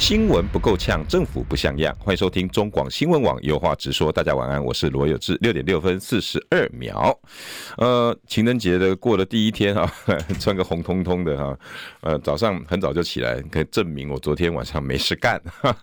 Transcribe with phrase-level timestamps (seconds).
[0.00, 1.94] 新闻不够呛，政府不像样。
[1.98, 4.10] 欢迎收听中广新闻网有话直说。
[4.10, 5.36] 大家晚安，我是罗有志。
[5.42, 7.14] 六点六分四十二秒，
[7.76, 9.92] 呃，情人节的过了第一天哈，
[10.40, 11.58] 穿个红彤彤的哈，
[12.00, 15.38] 呃，早上很早就起来，可以证明我昨天晚上没事干，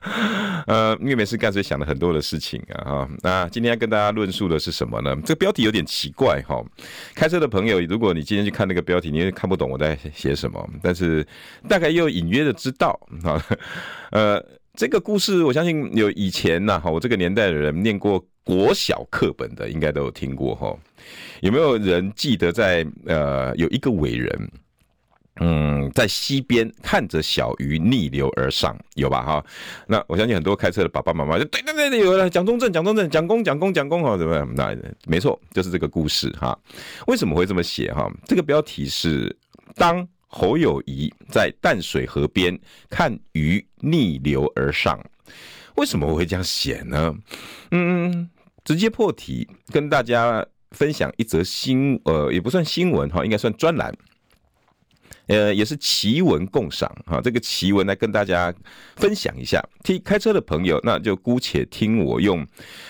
[0.65, 3.09] 呃，因为没事干，所以想了很多的事情啊哈。
[3.21, 5.15] 那今天要跟大家论述的是什么呢？
[5.23, 6.59] 这个标题有点奇怪哈。
[7.13, 11.25] 开车的朋友，如果你今天去看那个标题，你也看不懂我在写什么，但是
[11.69, 13.39] 大概又隐约的知道哈。
[14.11, 14.43] 呃，
[14.73, 20.75] 这个故事我相信有以前呐，哈，我这个年代的人念过国小课本的，应该都有听过哈。
[21.41, 24.51] 有没有人记得在呃有一个伟人，
[25.39, 29.45] 嗯，在溪边看着小鱼逆流而上，有吧哈？
[29.87, 34.53] 那我相信很多开车的爸爸妈妈就对对对对，有了蒋中正，蒋中正，蒋公，蒋公，蒋公，哈，怎么样？
[34.55, 36.57] 那没错，就是这个故事哈。
[37.07, 38.09] 为什么会这么写哈？
[38.25, 39.35] 这个标题是
[39.75, 40.07] 当。
[40.27, 44.99] 侯友谊在淡水河边看鱼逆流而上，
[45.75, 47.15] 为什么我会这样写呢？
[47.71, 48.29] 嗯，
[48.63, 53.93] 直接破题，跟大家分享一则新，呃，也不算新闻哈，应该算专栏。
[55.27, 58.53] 呃，也是奇闻共赏哈，这个奇闻来跟大家
[58.95, 59.61] 分享一下。
[59.83, 62.45] 听开车的朋友，那就姑且听我用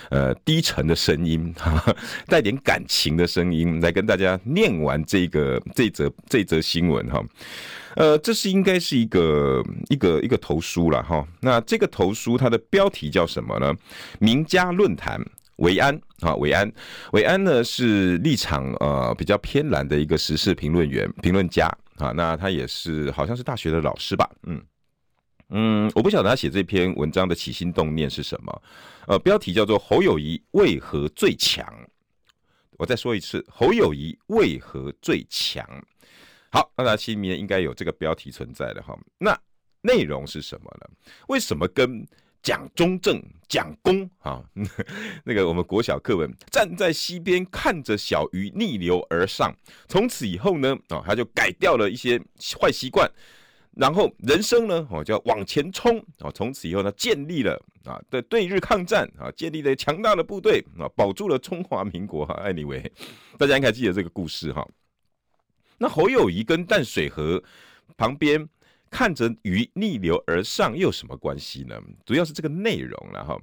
[0.10, 1.96] 呃低沉的声音哈，
[2.28, 7.24] 带点感情的声音来跟大家念完这个这则这则新闻哈。
[7.96, 11.28] 呃，这是应该是一个一个一个投书了哈。
[11.42, 13.74] 那这个投书它的标题叫什么呢？
[14.20, 15.20] 名家论坛，
[15.56, 16.72] 维安啊，维安，
[17.14, 21.68] 维安呢是立场呃比较偏蓝的一个时事评论员评论家。
[21.98, 24.30] 啊，那他也是好像是大学的老师吧？
[24.44, 24.64] 嗯
[25.50, 28.62] 嗯，我不晓得他写这篇文章的起心动念是什么。
[29.08, 31.66] 呃，标题叫做“侯友谊为何最强”。
[32.78, 35.66] 我再说一次，“侯友谊为何最强”。
[36.52, 38.98] 好，那他心里面应该有这个标题存在的哈。
[39.18, 39.38] 那
[39.82, 40.90] 内容是什么呢？
[41.28, 42.08] 为什么跟？
[42.48, 44.42] 蒋中正、蒋公啊，
[45.26, 49.54] 那个我们国小课文，站在溪边看着小鱼逆流而上。
[49.90, 52.18] 从此以后呢，啊，他就改掉了一些
[52.58, 53.06] 坏习惯，
[53.76, 56.32] 然后人生呢，哦，就要往前冲啊。
[56.34, 62.26] 从此以后呢，建立了啊的对日抗战啊，建立了强大的部队啊，保住了中华民国。
[62.26, 62.90] 哈，anyway，
[63.38, 64.66] 大家应该记得这个故事哈。
[65.80, 67.44] 那侯友宜跟淡水河
[67.98, 68.48] 旁边。
[68.90, 71.80] 看着鱼逆流而上又有什么关系呢？
[72.06, 73.38] 主要是这个内容了哈。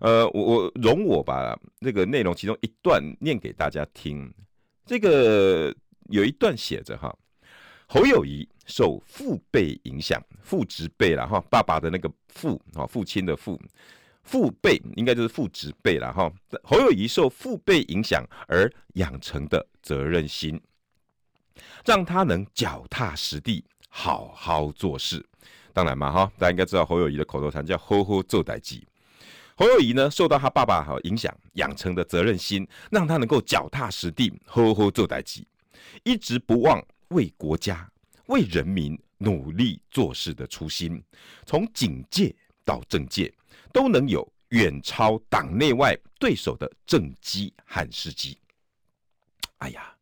[0.00, 4.32] 呃，我我容我把那个内容其中一段念给大家听。
[4.86, 5.74] 这个
[6.10, 7.14] 有一段写着哈，
[7.86, 13.60] 侯友谊受父辈影响，父执辈了哈，爸爸的那个父啊，父亲的父，
[14.22, 16.32] 父辈应该就是父执辈了哈。
[16.62, 20.60] 侯友谊受父辈影响而养成的责任心，
[21.84, 23.64] 让他能脚踏实地。
[23.96, 25.24] 好好做事，
[25.72, 28.82] 当然嘛哈，大家应该知道侯友宜的口头禅叫“呵呵做代志”。
[29.56, 35.46] 侯友宜呢，受到他爸爸哈影响，养成的责任心，让他能够脚踏实地，呵呵做代志，
[36.02, 37.88] 一直不忘为国家、
[38.26, 41.00] 为人民努力做事的初心。
[41.46, 42.34] 从警界
[42.64, 43.32] 到政界，
[43.72, 48.36] 都能有远超党内外对手的政绩和事迹。
[49.58, 49.93] 哎呀！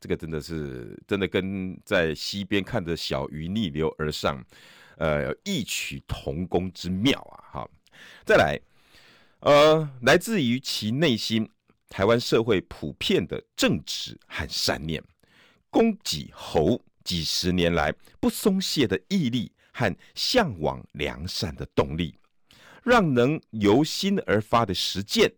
[0.00, 4.44] 这个真的是真的跟在溪边看着小鱼逆流而上，
[4.96, 7.34] 呃，异曲同工之妙啊！
[7.52, 7.70] 哈，
[8.24, 8.60] 再来，
[9.40, 11.48] 呃，来自于其内心，
[11.88, 15.02] 台湾社会普遍的正直和善念，
[15.70, 22.14] 供给侯几十年来不松懈的毅力和向往良善的动力，
[22.82, 25.32] 让能由心而发的实践。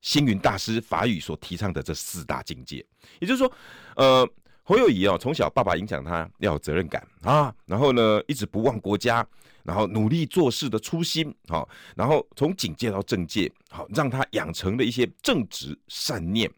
[0.00, 2.84] 星云大师法语所提倡的这四大境界，
[3.20, 3.52] 也就是说，
[3.96, 4.28] 呃，
[4.62, 9.26] 侯友宜啊，从小爸爸影响他要有责任感啊，然后呢，一直不忘国家，
[9.62, 16.50] 然后努力做事的初心，好，然后从警界到政界，好，让他养成了一些正直善念，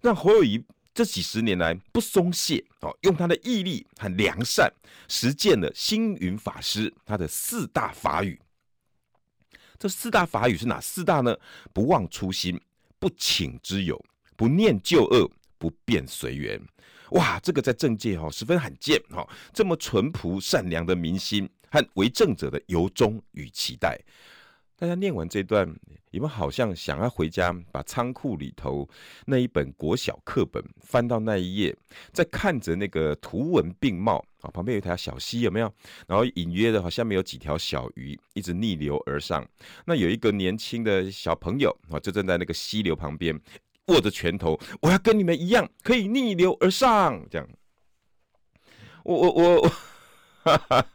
[0.00, 0.64] 让侯友宜
[0.94, 4.72] 这几十年来不松懈，哦，用他的毅力和良善
[5.08, 8.40] 实践了星云法师他的四大法语。
[9.78, 11.36] 这四大法语是哪四大呢？
[11.74, 12.58] 不忘初心。
[12.98, 14.02] 不请之友，
[14.36, 16.60] 不念旧恶，不变随缘。
[17.10, 24.00] 哇，这个在政界哈十分罕见哈，这么淳朴善良的民心和为政者的由衷与期待。
[24.78, 25.66] 大家念完这段，
[26.10, 28.86] 你们好像想要回家，把仓库里头
[29.24, 31.74] 那一本国小课本翻到那一页，
[32.12, 35.72] 再看着那个图文并茂啊，旁边有一条小溪，有没有？
[36.06, 39.42] 然后隐约的好像没有几条小鱼一直逆流而上。
[39.86, 43.34] 那有一个年轻的小朋友啊，就站在那个溪流旁边，
[43.86, 47.26] 握着拳头，我要跟你们一样，可以逆流而上。
[47.30, 47.48] 这样，
[49.04, 49.30] 我我
[49.62, 49.72] 我。
[50.68, 50.86] 哈，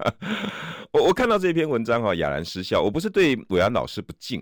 [0.92, 2.82] 我我看到这篇文章哈，哑然失笑。
[2.82, 4.42] 我不是对伟安老师不敬，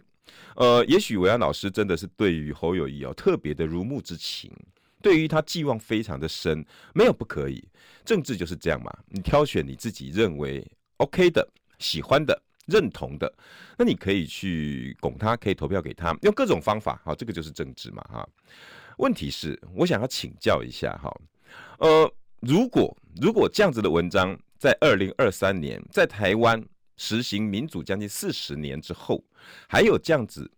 [0.55, 4.51] 呃，也许伟安老师真的是对于侯友谊哦特别的如沐之情，
[5.01, 6.63] 对于他寄望非常的深，
[6.93, 7.67] 没有不可以。
[8.05, 10.63] 政治就是这样嘛，你挑选你自己认为
[10.97, 11.47] OK 的、
[11.79, 13.33] 喜欢的、认同的，
[13.75, 18.29] 那你可以去拱他，可以投票给他，用各种方法，好，这个就是政治嘛，哈。
[18.97, 21.11] 问题是，我想要请教一下哈，
[21.79, 24.39] 呃，如果如果这样子的文章。
[24.59, 26.61] 在二零二三年，在台湾
[26.97, 29.23] 实行民主将近四十年之后，
[29.69, 30.51] 还有这样子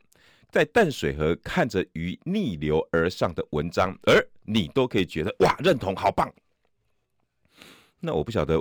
[0.49, 6.33] 在淡水河看着鱼逆流而上的文章，而你都可以觉得哇，认同好棒。
[7.99, 8.59] 那我不晓得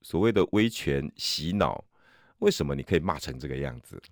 [0.00, 1.84] 所谓的威权洗脑，
[2.40, 4.02] 为什么你可以骂成这个样子？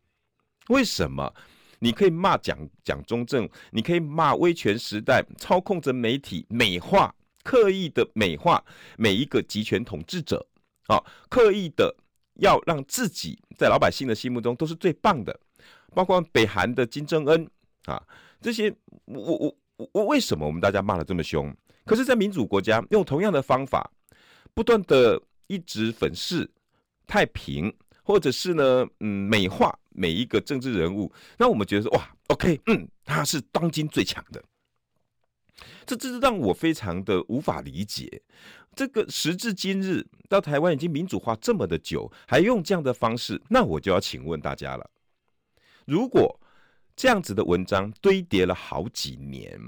[0.68, 1.34] 为什么
[1.80, 3.48] 你可以骂蒋蒋中正？
[3.72, 7.12] 你可以骂威权时代操控着媒体美化、
[7.42, 8.64] 刻意的美化
[8.96, 10.46] 每一个集权统治者？
[10.90, 11.94] 啊，刻意的
[12.34, 15.38] 要让自己在老百姓的心目中都是最棒的，
[15.94, 17.48] 包括北韩的金正恩
[17.84, 18.02] 啊，
[18.40, 21.54] 这些我我我我为什么我们大家骂的这么凶？
[21.86, 23.90] 可是，在民主国家用同样的方法，
[24.54, 26.48] 不断的一直粉饰
[27.06, 34.42] 太平，或者是呢，嗯，美化每一个政治人物，那我们觉得说哇，OK，嗯，他是当今最强的，
[35.86, 38.22] 这这是让我非常的无法理解。
[38.74, 44.90] 这个时至今日，到台湾已经民主化这么的久，还用这样的方式，那我就要请问大家了：
[45.84, 46.40] 如果
[46.94, 49.58] 这样子的文章堆叠了好几年，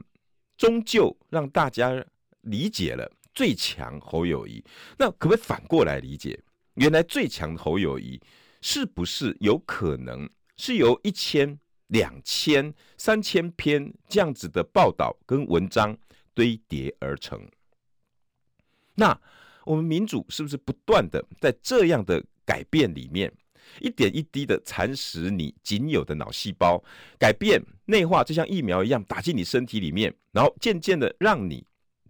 [0.57, 2.05] 终究让大家
[2.43, 4.65] 理解了最强侯友谊，
[4.99, 6.39] 那可不可以反过来理解？
[6.75, 8.21] 原来最强侯友谊
[8.61, 11.59] 是不是有可能是由一千、
[11.93, 15.97] 两千、三千篇这样子的报道跟文章
[16.33, 17.39] 堆叠而成？
[18.95, 19.19] 那
[19.65, 23.31] 我们民主是不是不断的在这样的改变里面，
[23.79, 26.83] 一点一滴的蚕食你仅有的脑细胞，
[27.19, 31.63] 改变内化，就像疫苗一样打进你身体里面，然后渐渐的让你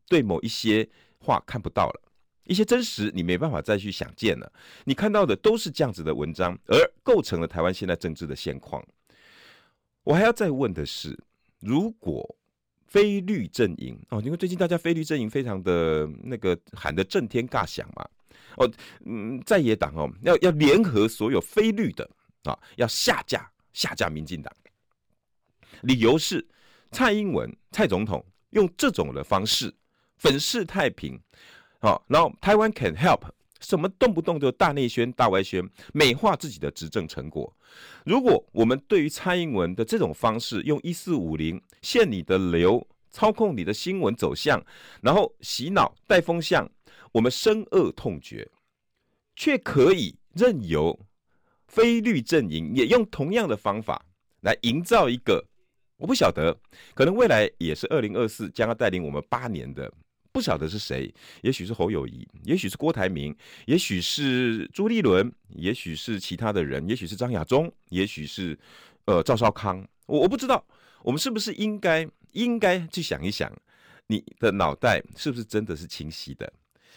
[0.07, 0.89] 对某一些
[1.19, 2.01] 话看不到了，
[2.45, 4.53] 一些真实你没办法再去想见了，
[4.85, 8.81] 你看到的都是这样子的文章，而构成了台湾现在政治的现况。
[10.05, 11.19] 我还要再问的是，
[11.61, 12.37] 如果。
[12.89, 18.07] 非绿阵营哦，因为最近大家非绿阵营非常的那个喊得震天尬响嘛，
[18.59, 18.71] 哦，
[19.07, 22.07] 嗯，在野党哦要要联合所有非绿的
[22.43, 24.53] 啊，要下架下架民进党，
[25.81, 26.47] 理由是
[26.91, 29.75] 蔡英文蔡总统用这种的方式
[30.19, 31.19] 粉饰太平，
[31.81, 33.23] 好，然后台湾 can help
[33.63, 37.51] 什么动不动就大内宣大外宣美化自己的执政成果，
[38.05, 41.63] 如果我们对于蔡英文的这种方式用一四五零。
[41.83, 44.65] 限你的流，操控你的新闻走向，
[45.01, 46.71] 然后洗脑带风向，
[47.11, 48.49] 我们深恶痛绝，
[49.35, 50.99] 却可以任由
[51.67, 54.05] 非绿阵营也用同样的方法
[54.43, 55.45] 来营造一个，
[55.97, 56.57] 我不晓得，
[56.95, 59.93] 可能未来也是二零二四将要带领我们八年的，
[60.33, 61.13] 不晓得是谁，
[61.43, 63.37] 也许是侯友谊，也许是郭台铭，
[63.67, 68.59] 也许是朱立伦，也许是其他的人，也许是张亚中，也许是
[69.05, 70.65] 呃赵少康，我我不知道。
[71.03, 73.53] 我们是不是应该应该去想一想，
[74.07, 76.51] 你的脑袋是不是真的是清晰的？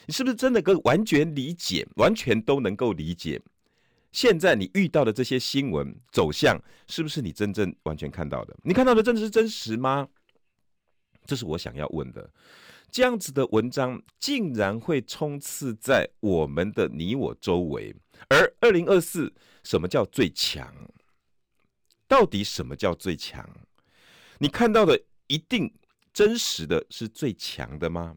[0.06, 3.42] 你是不是真的够完全理解，完全都能够理解？
[4.12, 8.56] 现在你遇到的这些新闻走向，是不是你真正完全看到的？
[8.64, 10.08] 你看到的真的是真实吗？
[11.26, 12.30] 这是我想要问的。
[12.96, 17.94] 这样子的文章竟然会充斥在我们的你我周围，
[18.30, 19.34] 而二零二四
[19.66, 20.74] 什么叫最强？
[22.08, 23.46] 到底什么叫最强？
[24.38, 24.98] 你看到的
[25.28, 25.70] 一定
[26.14, 28.16] 真实的是最强的吗？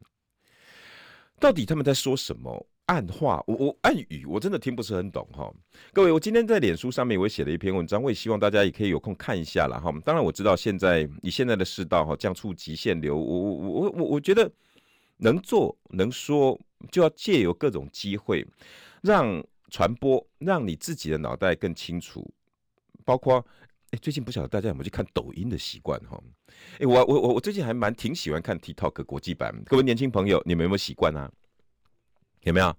[1.40, 3.42] 到底他们在说什么暗话？
[3.48, 5.52] 我我暗语我真的听不是很懂哈。
[5.92, 9.92] 各位，我今天在脸书上面我也写了一篇文章，我也希望大家也可以有空看一下了哈。
[10.04, 14.48] 当然我知道现在以现在的世道哈，降触及限流，我我我我我觉得
[15.18, 16.58] 能做能说
[16.90, 18.46] 就要借由各种机会
[19.02, 22.28] 让传播，让你自己的脑袋更清楚，
[23.04, 23.44] 包括。
[23.90, 26.22] 哎，最近不晓得大家有没有去看抖音的习惯哈？
[26.78, 29.50] 哎，我我我我最近还蛮挺喜欢看 TikTok 国际版。
[29.64, 31.32] 各位年轻朋友，你们有没有习惯啊？
[32.42, 32.76] 有没有？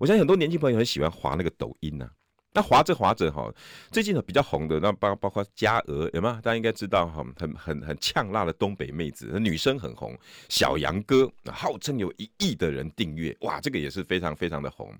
[0.00, 2.10] 我相信很多年轻朋友很喜欢滑那个抖音呐、
[2.52, 3.48] 那滑着滑着哈，
[3.92, 6.40] 最近呢比较红的那包包括佳娥有吗？
[6.42, 10.18] 大家应该知道哈，很很很呛辣的东北妹子，女生很红。
[10.48, 14.92] 小杨哥号称有一亿的人订阅，哇，这个也是非常非常的红。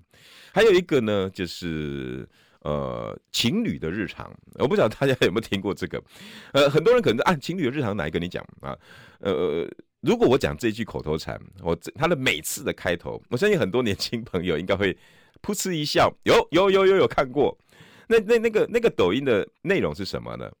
[0.53, 2.25] 还有一个呢，就是
[2.61, 6.01] 呃情侣的日常，我不知道大家有没有听过这个？
[6.53, 8.73] 呃，很多人可能按情侣的日常哪一个你讲啊？
[9.19, 14.97] 呃，如果我讲这句口头禅，我这他的每次的开头，我相信很多年轻朋友应该会。
[15.41, 17.57] 噗嗤一笑，有有有有有看过，
[18.07, 20.51] 那那那个那个抖音的内容是什么呢？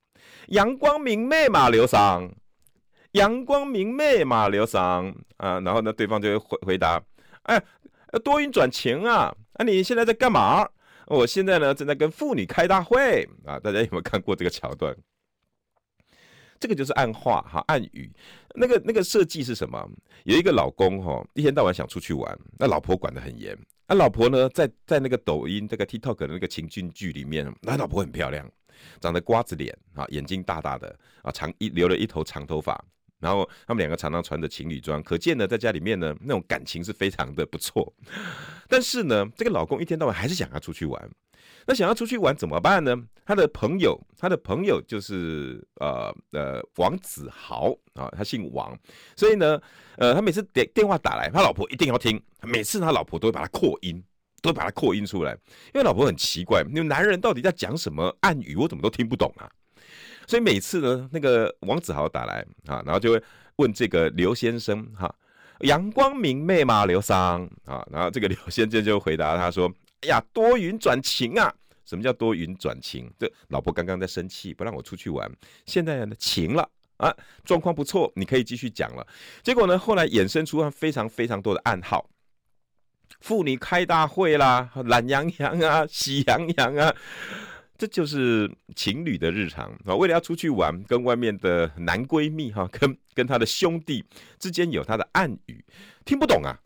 [0.47, 2.29] 阳光明媚马刘桑，
[3.11, 7.01] 阳光明媚马刘桑啊，然后呢，对方就会回回答，
[7.43, 7.61] 哎，
[8.23, 10.67] 多云转晴啊，啊，你现在在干嘛？
[11.07, 14.95] 我现在呢正在跟妇女开大会啊，大家有没有看过这个桥段？
[16.59, 18.11] 这个就是暗话哈，暗语。
[18.53, 19.89] 那个那个设计是什么？
[20.23, 23.57] 有一个老公哈，一天到晚想出去玩，那老婆管得很严。
[23.91, 28.49] 他老婆呢，在在那个抖音这个 TikTok 的那个情境剧里面，他老婆很漂亮，
[29.01, 32.81] 长得瓜子脸啊，眼睛大大的啊，长一留了一头长头发，
[33.19, 37.93] 然后他们两个常常穿着情侣装，可见呢，在家里面呢，那种感情是非常的不错。
[38.69, 41.11] 但是呢，这个老公一天到晚还是想要出去玩。
[41.71, 42.93] 那想要出去玩怎么办呢？
[43.25, 48.77] 他的朋友，他的朋友就是呃呃王子豪啊，他姓王，
[49.15, 49.57] 所以呢，
[49.95, 54.03] 呃，他每次电电话打来，他老婆一定要听，每次他老婆都会把他扩音，
[54.41, 55.31] 都会把他扩音出来，
[55.73, 59.49] 因为老婆很奇怪，那男人到底在讲什么暗语，我怎么都听不懂啊？
[60.27, 63.23] 所以每次呢，那个王子豪打来啊，然后就会
[63.55, 65.09] 问这个刘先生哈，
[65.61, 66.85] 阳光明媚吗？
[66.85, 69.71] 刘桑啊，然后这个刘先生就回答他说。
[70.03, 71.53] 哎呀，多云转晴啊！
[71.91, 73.11] 什么叫多云转晴？
[73.19, 75.29] 这老婆刚刚在生气，不让我出去玩，
[75.65, 79.05] 现在呢晴了啊，状况不错，你可以继续讲了。
[79.43, 82.09] 结果呢，后来衍生出非常非常多的暗号，
[83.19, 86.95] 妇女开大会啦，懒洋洋啊， 喜洋洋啊，
[87.77, 89.93] 这就是情侣的日常啊。
[89.93, 94.01] 为了要出去玩，跟外面的男闺蜜哈，跟跟他的兄弟
[94.39, 95.61] 之间有他的暗语，
[96.05, 96.57] 听不懂啊！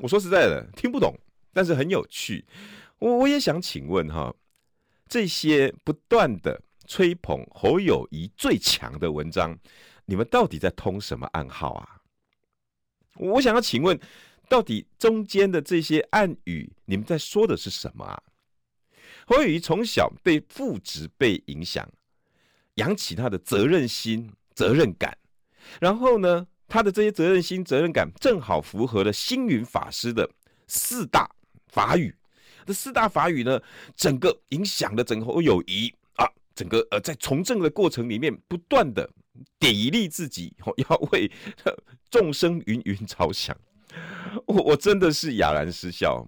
[0.00, 1.14] 我说实在的，听不懂。
[1.56, 2.44] 但是很有趣，
[2.98, 4.34] 我我也想请问哈，
[5.08, 9.58] 这些不断的吹捧侯友谊最强的文章，
[10.04, 12.00] 你们到底在通什么暗号啊？
[13.16, 13.98] 我想要请问，
[14.48, 18.22] 到底中间的这些暗语，你们在说的是什么啊？
[19.26, 21.88] 侯友谊从小被父职被影响，
[22.74, 25.16] 养起他的责任心、责任感，
[25.80, 30.28] 然后呢，他的这些责任心、责任感正好符合了星云法师的
[30.66, 31.30] 四大。
[31.66, 32.14] 法语，
[32.66, 33.60] 这四大法语呢，
[33.96, 39.08] 整个影响了整个友谊啊，整个呃，在从政的过程里面，不断的
[39.60, 40.54] 砥砺自己，
[40.88, 41.30] 要为
[42.10, 43.56] 众生芸芸着想。
[44.46, 46.26] 我我真的是哑然失笑，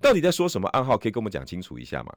[0.00, 0.96] 到底在说什么暗号？
[0.96, 2.12] 可以跟我们讲清楚一下吗？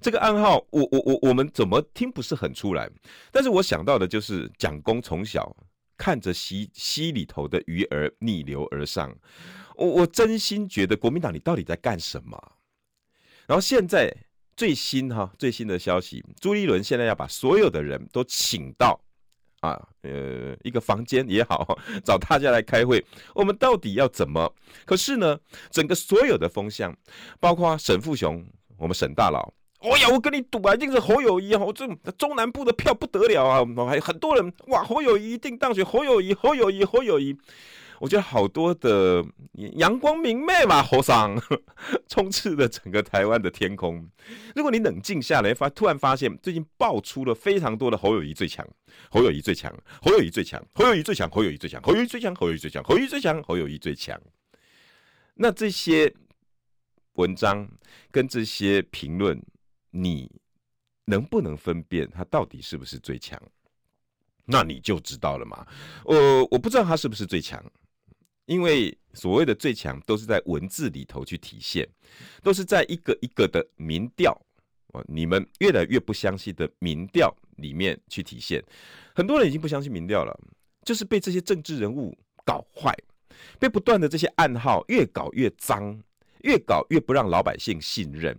[0.00, 2.88] 这个暗号，我我我我们怎么听不是很出来？
[3.32, 5.56] 但是我想到的就是蒋公从小
[5.96, 9.16] 看着溪溪里头的鱼儿逆流而上。
[9.80, 12.38] 我我真心觉得国民党你到底在干什么？
[13.46, 14.14] 然后现在
[14.54, 19.00] 最新哈最新的消息，朱立伦现在要把所有的人都请到
[19.60, 23.02] 啊呃一个房间也好，找大家来开会。
[23.34, 24.54] 我们到底要怎么？
[24.84, 26.94] 可是呢，整个所有的风向，
[27.40, 28.46] 包括沈富雄，
[28.76, 31.64] 我们沈大佬，哎呀，我跟你赌啊，一定是侯友谊啊！
[31.64, 31.86] 我这
[32.18, 37.34] 中南部的票不得了啊，还有很多人哇，侯友谊一定当选，侯友谊，侯友谊，侯友宜。
[38.00, 39.22] 我觉得好多的
[39.76, 41.38] 阳光明媚嘛，侯桑
[42.08, 44.08] 充斥了整个台湾的天空。
[44.56, 48.66] 如果你冷静下来，发突然发现最近爆出了非常多的侯友谊最强，
[49.10, 54.18] 侯友谊最强，侯友谊最强，侯友谊最强，侯友谊最强，侯友谊最强，侯友谊最强，侯友谊最强，侯友宜最强。
[55.34, 56.10] 那这些
[57.16, 57.68] 文章
[58.10, 59.38] 跟这些评论，
[59.90, 60.40] 你
[61.04, 63.38] 能不能分辨他到底是不是最强？
[64.46, 65.66] 那你就知道了嘛。
[66.04, 67.62] 我我不知道他是不是最强。
[68.50, 71.88] 因为所谓的最强都是在文字里头去体现，
[72.42, 74.36] 都是在一个一个的民调
[74.88, 78.60] 哦，你们越来越不相信的民调里面去体现。
[79.14, 80.36] 很多人已经不相信民调了，
[80.84, 82.12] 就是被这些政治人物
[82.44, 82.92] 搞坏，
[83.60, 86.02] 被不断的这些暗号越搞越脏，
[86.42, 88.36] 越搞越不让老百姓信任。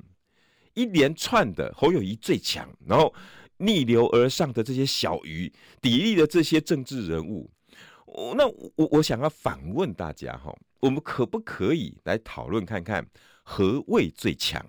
[0.73, 3.13] 一连串的侯友谊最强，然后
[3.55, 5.49] 逆流而上的这些小鱼，
[5.81, 7.49] 砥砺的这些政治人物。
[8.35, 13.05] 那我我想要反问大家哈，我们可不可以来讨论看看
[13.43, 14.65] 何谓最强？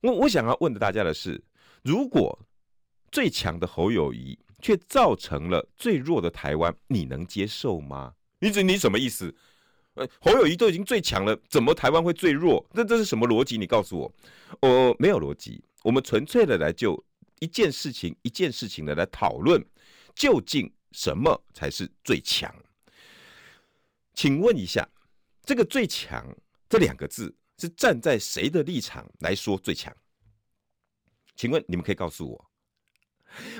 [0.00, 1.42] 我我想要问的大家的是，
[1.82, 2.38] 如果
[3.12, 8.14] 最强的侯友谊却造成了最弱的台湾，你能接受吗？
[8.38, 9.34] 你你什么意思？
[10.20, 12.66] 侯友谊都已经最强了，怎么台湾会最弱？
[12.74, 13.56] 这这是什么逻辑？
[13.56, 14.12] 你告诉我，
[14.60, 15.62] 哦，没有逻辑。
[15.82, 17.02] 我们纯粹的来就
[17.40, 19.64] 一件事情一件事情的来讨论，
[20.14, 22.54] 究竟什么才是最强？
[24.14, 24.88] 请问一下，
[25.44, 26.24] 这个“最强”
[26.70, 29.92] 这两个字是站在谁的立场来说最强？
[31.34, 32.50] 请问你们可以告诉我？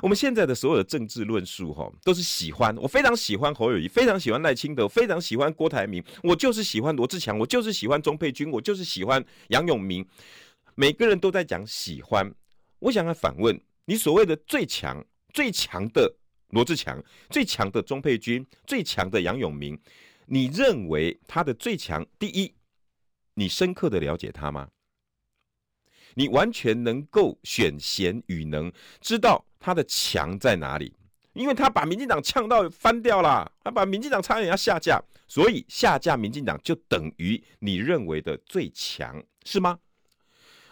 [0.00, 2.76] 我们现在的所有的政治论述，哈，都是喜欢。
[2.76, 6.02] 我非常喜欢侯友谊，非常喜欢赖清德，非常喜欢郭台铭。
[6.22, 10.06] 我就是喜欢罗志强，我就是喜欢钟沛君，我就是喜欢杨永明。
[10.76, 12.32] 每个人都在讲喜欢。
[12.78, 16.14] 我想要反问你：所谓的最强、最强的
[16.54, 19.76] 罗志强、最强的钟沛君、最强的杨永明，
[20.26, 22.06] 你认为他的最强？
[22.16, 22.54] 第一，
[23.34, 24.68] 你深刻的了解他吗？
[26.14, 30.94] 你完全能够选贤与能，知道他的强在哪里？
[31.32, 39.80] 因为他把民进党呛到翻掉了，他把民进党差点要下架，所以下架民进党就等于你认为的最强，是吗？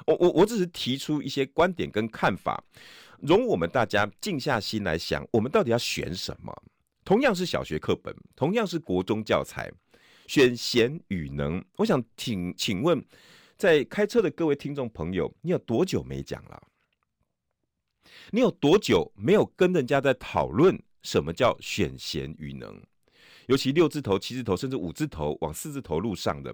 [0.07, 2.63] 我我我只是提出一些观点跟看法，
[3.23, 6.53] 容我们大家静下心来想，我们到底要选什么？
[7.05, 9.73] 同样是小学课本，同样是国中教材，
[10.27, 13.03] 选贤与能，我想请请问。
[13.59, 16.61] 在开车的各位听众朋友，你有多久没讲了？
[18.33, 22.83] 你有多久没有跟人家在讨论什么叫选贤与能？
[23.47, 26.53] 尤其六字头、七字头，甚至五字头往四字头路上的，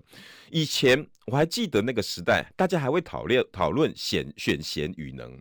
[0.51, 5.41] 以前我还记得那个时代，大家还会讨论讨论选选贤与能，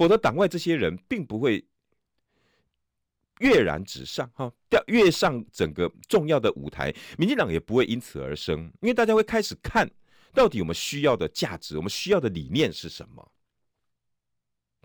[0.00, 1.62] 否则党外这些人并不会
[3.40, 9.86] 跃然纸上哈，跃跃上整个重要的舞台，民进党也不会因此而生，因为大家会开始看。
[10.32, 13.30] 到底我们需要的价值，我们需要的理念是什么？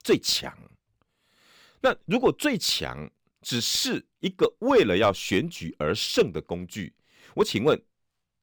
[0.04, 0.54] 最强。
[1.80, 3.10] 那如果最强
[3.42, 6.94] 只是一个为了要选举而胜的工具，
[7.36, 7.82] 我请问，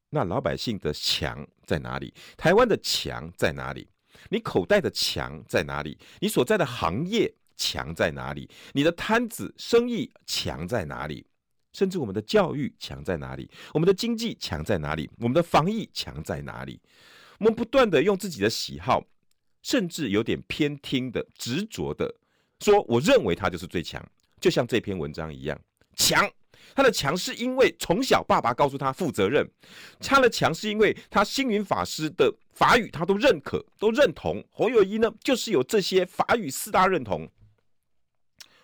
[0.09, 2.14] 那老百姓的强在哪里？
[2.38, 3.87] 台湾的强在哪里？
[4.28, 5.99] 你口袋的强在哪里？
[6.21, 8.49] 你所在的行业强在哪里？
[8.73, 11.26] 你的摊子生意强在哪里？
[11.73, 13.50] 甚至我们的教育强在哪里？
[13.73, 15.09] 我们的经济强在哪里？
[15.18, 16.81] 我们的防疫强在哪里？
[17.38, 19.03] 我们不断的用自己的喜好，
[19.62, 22.14] 甚至有点偏听的、执着的
[22.61, 24.07] 说：“我认为他就是最强。”
[24.40, 25.59] 就像这篇文章一样，
[25.96, 26.31] 强。
[26.75, 29.46] 他的强是因为从小爸爸告诉他负责任，
[30.01, 34.45] 他的强是因为他星云法师的法语他都认可、都认同。
[34.51, 37.29] 侯友宜呢，就是有这些法语四大认同。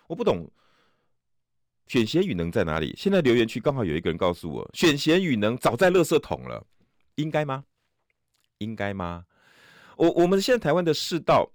[0.07, 0.49] 我不懂。
[1.87, 2.93] 选贤与能在哪里？
[2.95, 6.63] 现在留言区刚好有一个人告诉我，选贤与能早在垃圾桶了，
[7.15, 7.63] 应该吗？
[8.59, 9.25] 应该吗？
[9.97, 11.51] 我我们现在台湾的世道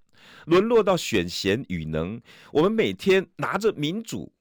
[0.46, 2.20] 沦落到选贤与能，
[2.50, 4.32] 我们每天拿着民主，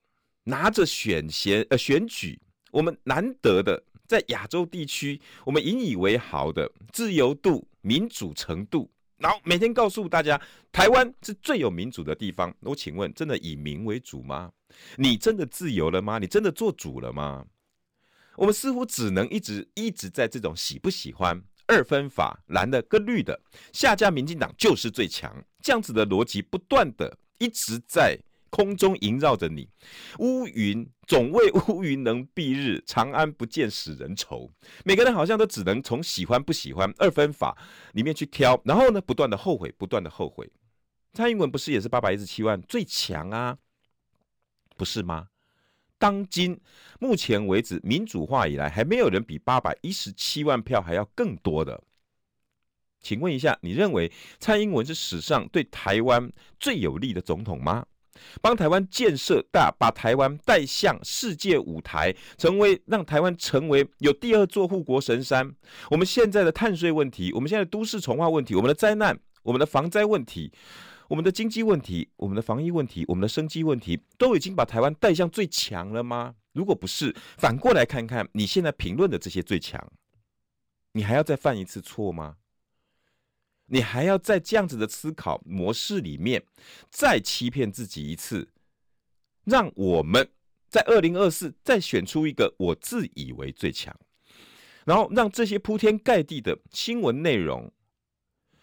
[0.46, 10.40] 拿着选贤呃选举，我们难得的在亚洲地区，我们引以为豪的自由度、民主程度，然后每天告诉大家，
[10.72, 12.54] 台湾是最有民主的地方。
[12.62, 14.52] 我请问，真的以民为主吗？
[14.98, 16.20] 你真的自由了吗？
[16.20, 17.46] 你真的做主了吗？
[18.36, 23.40] 我们似乎只能一直一直在这种喜不喜欢二分法，蓝的跟绿的
[23.72, 28.18] 下架民进党就是最强，这样子的逻辑不断的一直在
[28.54, 29.68] 空中萦绕着你。
[30.20, 34.48] 乌云总为乌云能蔽日，长安不见使人愁。
[34.86, 37.58] 每个人好像都只能从喜欢不喜欢二分法
[37.94, 40.48] 里面去挑，然后呢，不断的后悔，不断的后悔。
[41.14, 43.58] 蔡英文不是也是八百一十七万最强啊？
[44.78, 45.30] 不是吗？
[45.98, 46.60] 当今
[47.00, 51.84] 目前为止，民主化以来，还没有人比八百一十七万票还要更多的。
[53.00, 57.84] 请问一下，你认为蔡英文是史上对台湾最有利的总统吗？
[58.42, 65.56] 帮台湾建设大，把台湾带向世界舞台，成为让台湾成为有第二座护国神山。
[65.92, 70.52] 我们现在的碳税问题，我们现在的都市重化问题，我们的灾难，我们的防灾问题。
[71.10, 76.34] 我们的经济问题、我们的防疫问题、我们的生机问题，都已经把台湾带向最强了吗？
[76.54, 79.92] 如果不是，反过来看看你现在评论的这些最强，
[80.94, 82.38] 你还要再犯一次错吗？
[83.74, 86.44] 你还要在这样子的思考模式里面
[86.92, 88.48] 再欺骗自己一次，
[89.46, 90.30] 让我们
[90.70, 93.92] 在二零二四再选出一个我自以为最强，
[94.86, 97.74] 然后让这些铺天盖地的新闻内容，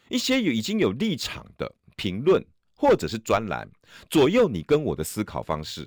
[0.09, 1.75] 一些有已经有立场的。
[1.96, 2.42] 评论
[2.75, 3.68] 或者是专栏
[4.09, 5.87] 左右你跟我的思考方式，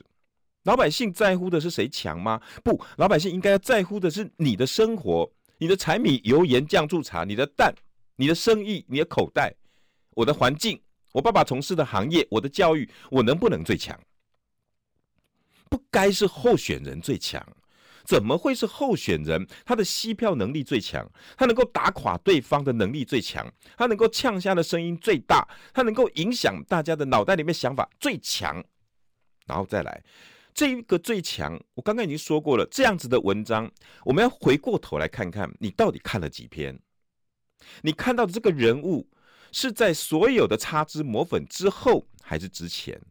[0.62, 2.40] 老百姓在乎的是谁强吗？
[2.64, 7.74] 不，老百姓应该要在乎的是你的生活、你的柴米油盐酱醋茶、你的蛋、
[8.24, 9.54] 你的生意、你的口袋、
[10.12, 10.82] 我的环境、
[11.12, 14.00] 我爸爸从事的行业、我的教育，我能不能最强？
[15.70, 17.46] 不该是候选人最强，
[18.06, 19.46] 怎么会是候选人？
[19.66, 21.06] 他的吸票能力最强，
[21.36, 28.64] 他能够打垮对方的能力最强，他能够呛下的声音最大，他能够影响大家的脑袋里面想法最强。
[29.46, 30.02] 然后再来，
[30.54, 33.70] 这一个最强，我刚刚已经说过了，这样子的文章，
[34.06, 36.80] 我们要回过头来看看，你到底看了几篇？
[37.82, 39.10] 你看到的这个人物
[39.52, 43.02] 是在所有的擦脂抹粉之后，还是之前？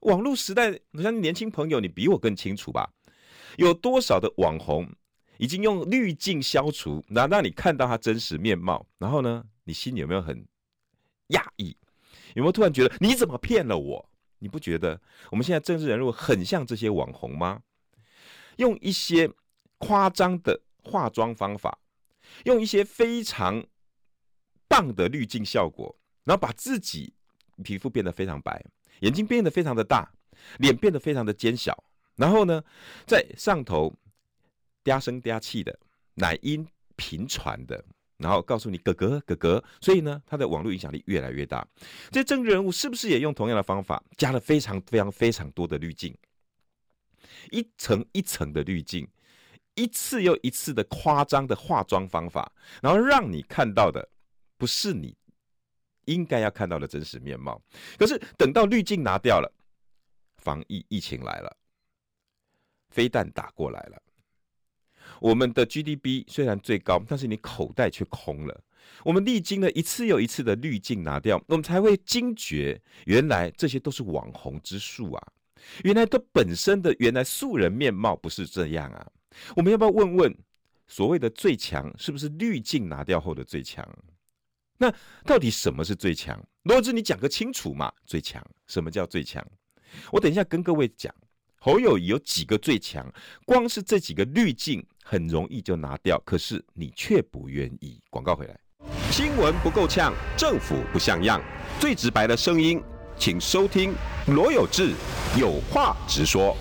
[0.00, 2.90] 网络时代，我相信年轻朋友，你比我更清楚吧？
[3.56, 4.86] 有多少的网红
[5.38, 8.86] 已经用滤镜消除，然后让你看到他真实面貌？
[8.98, 10.44] 然后呢，你心里有没有很
[11.28, 11.76] 讶异？
[12.34, 14.10] 有没有突然觉得你怎么骗了我？
[14.40, 17.62] 你不觉得我们现在政治人物很像这些网红吗？
[18.56, 19.30] 用一些
[19.78, 21.78] 夸张的化妆方法，
[22.44, 23.64] 用一些非常
[24.68, 27.12] 棒的滤镜效果，然后把自己
[27.62, 28.64] 皮肤变得非常白。
[29.00, 30.10] 眼睛变得非常的大，
[30.58, 31.84] 脸变得非常的尖小，
[32.16, 32.62] 然后呢，
[33.06, 33.92] 在上头
[34.84, 35.78] 嗲声嗲气的，
[36.14, 37.84] 奶音频传的，
[38.18, 41.66] 然后告诉你哥哥哥哥，所以呢，他的网络影响力越来越大。
[42.12, 46.16] 这些政治人物是不是也用同样的方法，加了非常非常非常多的滤镜，
[47.50, 49.06] 一层一层的滤镜，
[49.74, 54.08] 一次又一次的夸张的化妆方法，然后让你看到的
[54.56, 55.16] 不是你。
[56.06, 57.58] 应该要看到的真实面貌，
[57.96, 59.50] 可是等到滤镜拿掉了，
[60.36, 61.56] 防疫疫情来了，
[62.90, 64.02] 飞弹打过来了，
[65.18, 68.62] 我们的 GDP 虽然最高，但是你口袋却空了。
[69.02, 75.32] 我们历经了一次又一次的滤镜拿掉，我们才会惊觉，原来这些都是网红之术啊！
[75.84, 79.10] 原来它本身的原来素人面貌不是这样啊！
[79.56, 80.38] 我们要不要问问，
[80.86, 83.82] 所谓的最强是不是滤镜拿掉后的最强？
[84.78, 84.92] 那
[85.24, 86.38] 到底什么是最强？
[86.64, 87.92] 罗志，你讲个清楚嘛！
[88.04, 89.44] 最强，什么叫最强？
[90.10, 91.14] 我等一下跟各位讲，
[91.60, 93.06] 侯友有几个最强，
[93.44, 98.00] 光是这几个滤镜很容易就拿掉，可是你却不愿意。
[98.10, 98.58] 广告回来，
[99.10, 101.40] 新闻不够呛，政府不像样，
[101.78, 102.82] 最直白的声音，
[103.16, 103.94] 请收听
[104.26, 104.92] 罗有志
[105.38, 106.56] 有话直说。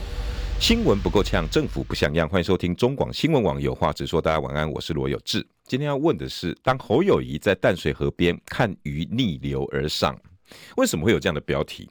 [0.63, 2.26] 新闻不够呛，政府不像样。
[2.26, 4.21] 欢迎收听中广新闻网有话直说。
[4.21, 5.45] 大家晚安，我是罗有志。
[5.65, 10.17] 今天要问的是，当侯友宜在淡水河边看鱼逆流而上，
[10.78, 11.89] 为什么会有这样的标题？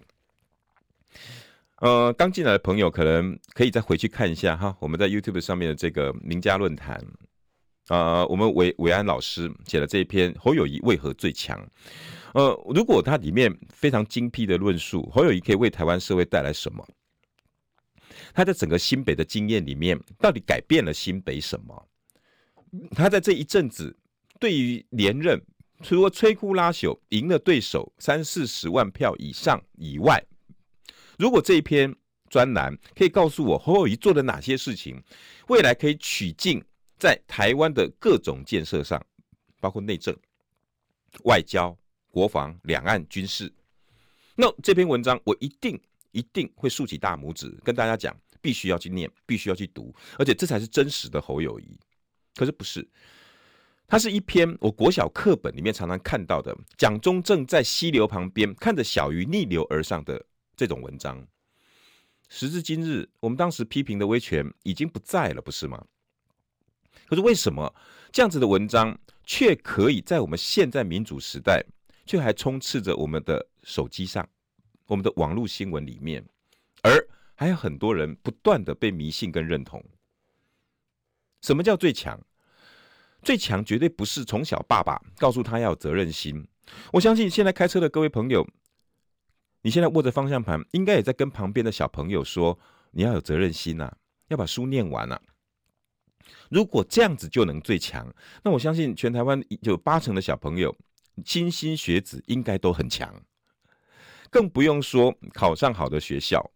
[1.82, 6.98] 呃，刚进来的朋友可能可以再回去看一下哈，我们在 YouTube 上面的这个名家论坛，
[7.90, 11.60] 呃，我们韦韦安老师写了这一篇《侯友宜为何最强》。
[12.32, 16.82] 呃，如果他里面非常精辟的论述，侯友宜可以为台湾社会带来什么？
[18.32, 21.88] 他在整个新北的经验里面，到底改变了新北什么？
[22.92, 23.96] 他在这一阵子
[24.40, 25.40] 对于连任，
[25.82, 30.24] 除了摧枯拉朽、赢了对手三四十万票以上以外，
[31.18, 31.94] 如果这一篇
[32.30, 35.02] 专栏可以告诉我侯友宜做了哪些事情，
[35.48, 36.62] 未来可以取进
[36.98, 39.04] 在台湾的各种建设上，
[39.60, 40.16] 包括内政、
[41.24, 41.76] 外交、
[42.08, 43.52] 国防、两岸军事，
[44.34, 45.78] 那这篇文章我一定。
[46.12, 51.78] 一定会竖起大拇指，跟大家讲，必须要去念，必须要去读，而且这才是真实的侯友宜。
[52.34, 52.88] 可是不是，
[53.86, 60.24] 它是一篇我国小课本里面常常看到的，蒋中正在溪流旁边看着小鱼逆流而上的
[60.56, 61.26] 这种文章。
[62.28, 65.84] 时至今日，我们当时批评的威权已经不在了，不是吗？
[67.06, 67.74] 可是为什么
[68.10, 71.62] 这样子的文章却可以在我们现在民主时代，
[72.06, 74.26] 却还充斥着我们的手机上？
[74.86, 76.24] 我们的网络新闻里面，
[76.82, 79.82] 而还有很多人不断的被迷信跟认同。
[81.40, 82.20] 什么叫最强？
[83.22, 86.46] 最强绝对不是从小爸爸告诉他要有责任心。
[86.92, 88.46] 我相信现在开车的各位朋友，
[89.62, 92.58] 你现在握着方向盘，应该也在跟旁边的小朋友说：
[92.90, 93.92] 你要有责任心呐，
[94.28, 95.20] 要把书念完呐。
[96.50, 100.76] 如果这样子就能最强，那我相信全台湾有八成的小朋友，
[101.24, 103.22] 金星学子应该都很强。
[104.32, 106.50] 更不用说考上好的学校，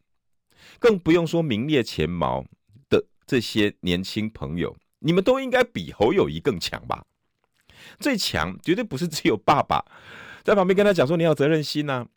[0.81, 2.43] 更不用说名列前茅
[2.89, 7.05] 的这些年轻朋友，你们都应该比侯友谊更强吧？
[8.01, 9.85] 最强绝对不是只有爸爸
[10.43, 12.09] 在旁边跟他讲说，你要责任心呐、啊。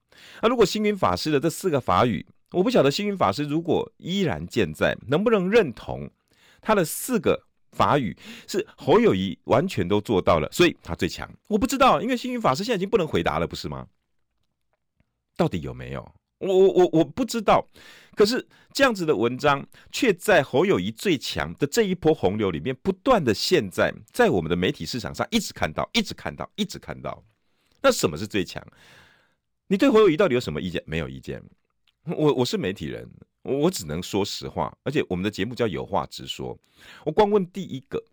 [0.41, 6.09] 那如果星云法师的这四个法语，我不晓得星云法师如果依然健在，能不能认同
[6.61, 7.43] 他的四个
[7.73, 8.17] 法语
[8.47, 11.29] 是侯友谊完全都做到了，所以他最强。
[11.49, 13.85] 我不知道，因为星云法师现在已经不能回答了，不是吗？
[15.39, 16.06] 到底有没有？
[16.39, 17.65] 我我我我不知道。
[18.13, 27.23] 可是这样子的文章，却在侯友谊最强的这一波洪流里面，不断的现在在我们的媒体市场上一直看到，一直看到，一直看到。
[27.82, 28.62] 那什么是最强？
[29.67, 30.84] 你对侯友谊到底有什么意见？
[30.86, 31.41] 没有意见。
[32.04, 33.10] 我我是媒体人，
[33.43, 36.58] 我我只能说实话，而且我们的节目叫有话直说。
[37.06, 38.04] 我光问第一个，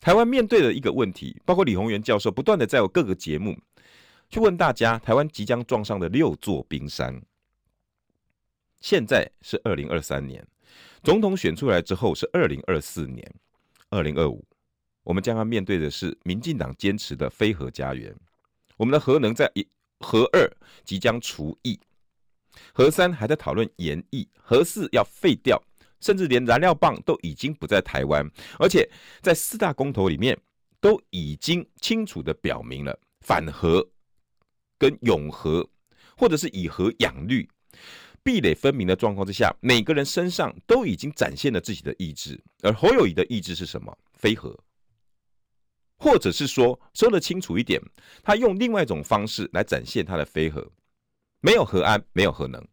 [0.00, 3.58] 台湾面对的一个问题，包括李鸿源教授不断的在我各个节目
[4.30, 7.20] 去问大家，台湾即将撞上的六座冰山。
[8.80, 10.46] 现在是二零二三年，
[11.02, 13.28] 总统选出来之后是二零二四年，
[13.90, 14.42] 二零二五，
[15.02, 18.14] 我们将要面对的是民进党坚持的非核家园。
[18.76, 19.50] 我们的核能在
[19.98, 20.50] 核二
[20.84, 21.78] 即将除役，
[22.72, 25.60] 核三还在讨论延役，核四要废掉，
[26.00, 28.26] 甚至连燃料棒都已经不在台湾，
[28.58, 28.88] 而且
[29.20, 30.38] 在四大公投里面
[30.80, 33.86] 都已经清楚的表明了反核
[34.80, 35.68] 跟永和，
[36.16, 37.46] 或者是以和养绿。
[38.22, 43.96] 壁垒分明的状况之下，每个人身上都已经展现了自己的意志，而侯友宜的意志是什么？
[44.14, 44.58] 非和，
[45.96, 47.80] 或者是说说得清楚一点，
[48.22, 50.70] 他用另外一种方式来展现他的非和，
[51.40, 52.66] 没有和安，没有核能。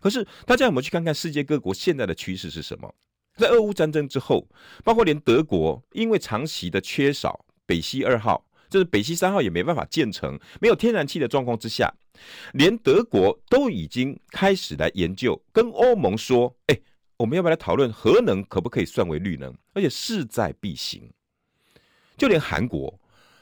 [0.00, 2.94] 可是大家有没有去看看世界各国现在的趋势是什么？
[3.34, 4.48] 在俄乌战争之后，
[4.82, 8.46] 包括连德国因为长期的缺少北溪二号。
[8.76, 11.90] 就是北溪三号也没办法建成，没有天然气的状况之下，
[12.52, 16.78] 连德国都已经开始来研究，跟欧盟说：“哎，
[17.16, 19.50] 我们要不要来讨论核能可不可以算为绿能？
[19.72, 21.10] 而且势在必行。”
[22.18, 23.00] 就连韩国，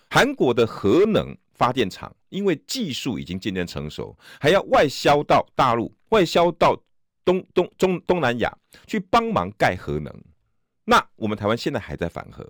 [0.09, 6.81] 韩国的核能发电厂因为技术已经渐渐成熟，还要外销到大陆，外销到
[7.25, 10.14] 东东中东南亚去帮忙盖核能。
[10.85, 12.49] 那我们台湾现在还在反核。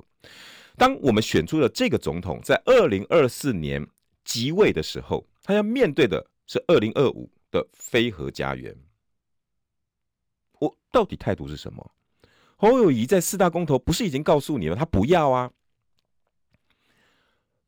[0.76, 3.86] 当我们选出了这个总统，在二零二四年
[4.24, 8.76] 即位的时候，他要面对的是二零二五的非核家园。
[10.58, 11.94] 我到底态度是什么？
[12.56, 15.50] 侯友谊在四大公投不是已经告诉你了，他不要啊？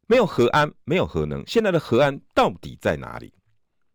[0.06, 3.32] 没有核安，没有核能，现在的核安到底在哪里？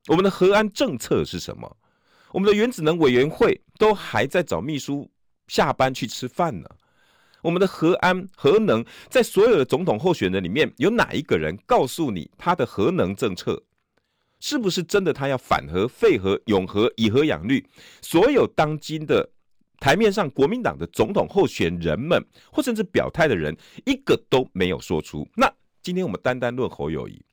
[0.07, 1.77] 我们的核安政策是什么？
[2.31, 5.09] 我们的原子能委员会都还在找秘书
[5.47, 6.69] 下班去吃饭呢。
[7.41, 13.63] 我们的核安、核能，在所有的总统候选人里面，有哪一个人告诉你他的核能政策
[14.39, 15.13] 是不是真的？
[15.13, 17.65] 他要反核、废核、永核、以核养绿？
[18.01, 19.29] 所有当今的
[19.79, 25.27] 台面上国民党的总统候选人们，或甚至表态的人，一个都没有说出。
[25.35, 25.51] 那
[25.83, 27.23] 今天我们单单论侯友谊，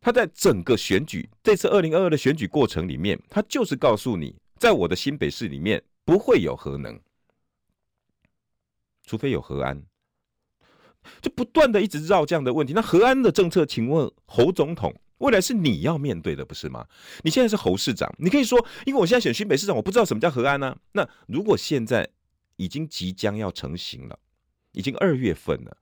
[0.00, 6.98] 他在整个选举这次二零二二的选举过程里面，他就是告诉你，在我的新北市里面不会有核能。
[9.08, 9.82] 除非有和安，
[11.22, 12.74] 就不断的一直绕这样的问题。
[12.74, 16.86] 那和安的政策，请问侯总统未来是你要面对的，不是吗？
[17.22, 22.06] 你现在是侯市长，你可以说，因为我现在选新北市长，我不知道什么叫和安呢、那如果现在
[22.56, 24.18] 已经即将要成型了，
[24.72, 25.74] 已经二月份了，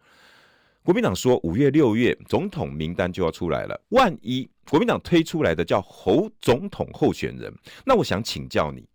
[0.84, 3.80] 国民党说五月、六月总统名单就要出来了。
[3.88, 7.52] 万一国民党推出来的叫侯总统候选人，
[7.84, 8.88] 那我想请教你。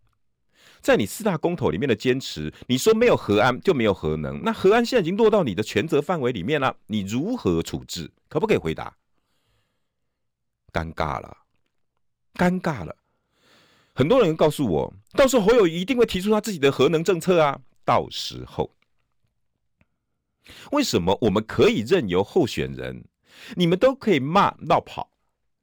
[0.82, 8.12] 在你四大公投里面的坚持，你说没有核安就没有核能，那核安现在已经落到你的权责范围里面了，你如何处置？
[8.28, 8.98] 可不可以回答？
[10.74, 11.38] 尴尬了，
[12.34, 12.96] 尴尬了。
[13.94, 17.60] 很多人告诉我，到时候侯友一定会提出他自己的核能政策啊。
[17.84, 18.72] 到时候，
[20.72, 23.04] 为什么我们可以任由候选人，
[23.56, 25.11] 你们都可以骂闹跑？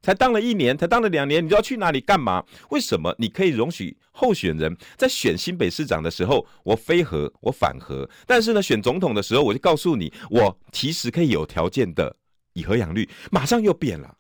[0.09, 2.43] 才当了一年，才当了两年，你知道去哪里干嘛？
[2.71, 12.17] 为什么你可以容许候选人在选新北市长的时候，我非核，我反核，但是呢，选总统的时候，我就告诉你，我其实可以有条件的
[12.55, 14.17] 以核养绿，马上又变了，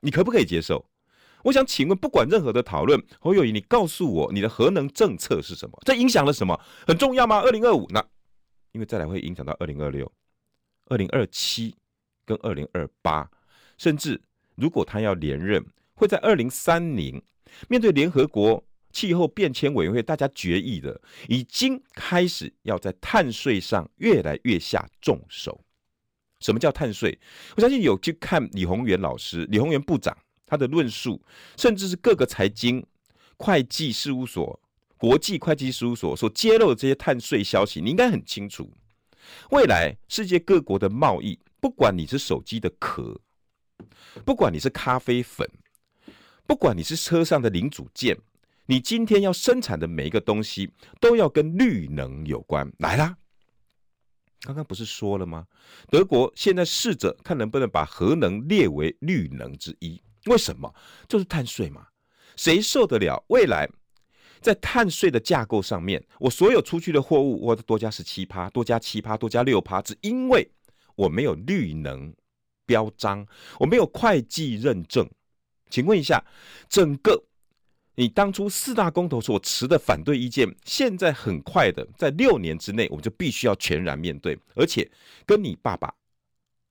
[0.00, 0.88] 你可不可以接受？
[1.44, 5.78] 我想请问，不管任何的讨论，侯友宜，你告诉我你的核能政策是什么？
[5.84, 6.58] 这影响了什么？
[6.86, 7.40] 很重要吗？
[7.40, 8.02] 二零二五那，
[8.72, 10.10] 因为再来会影响到二零二六、
[10.86, 11.76] 二零二七
[12.24, 13.30] 跟二零二八，
[13.76, 14.18] 甚至。
[14.60, 17.20] 如果他要连任，会在二零三零
[17.68, 25.60] 面对联合国气候变迁委员会大家决议的，已经开始要在碳税上越来越下重手。
[26.40, 27.18] 什么叫碳税？
[27.56, 31.20] 我相信有去看李鸿源老师、李鸿源部长他的论述，
[31.56, 32.84] 甚至是各个财经
[33.36, 34.60] 会计事务所、
[34.96, 38.70] 国际会计事务所所揭露的这些碳税消息，你应该很清楚。
[39.50, 43.20] 未来世界各国的贸易，不管你是手机的壳。
[44.24, 45.48] 不管你是咖啡粉，
[46.46, 48.18] 不管你是车上的零组件，
[48.66, 52.70] 你今天要生产的每一个东西都要跟绿能有关。
[52.78, 53.16] 来啦，
[54.42, 55.46] 刚刚不是说了吗？
[55.88, 60.00] 德国现在试着看能不能把核能列为绿能之一。
[60.26, 60.74] 为什么？
[61.08, 61.86] 就是碳税嘛。
[62.36, 63.22] 谁受得了？
[63.28, 63.68] 未来
[64.40, 70.50] 在碳税的架构上面，我所有出去的货物，我多加十七趴，多加七趴，多加六趴，只因为
[70.94, 72.12] 我没有绿能。
[72.70, 73.26] 标章，
[73.58, 75.04] 我没有会计认证，
[75.68, 76.24] 请问一下，
[76.68, 77.20] 整个
[77.96, 84.88] 你当初四大公投所持的反对意见，现在很快的在六年之内，我们就必须要全然面对，而且
[85.26, 85.92] 跟你爸爸、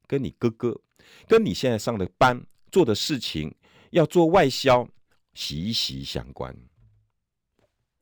[0.07, 0.79] 跟你哥哥、
[1.27, 3.53] 跟你现在上的班做的事情，
[3.89, 4.87] 要做外销，
[5.33, 6.55] 息息相关。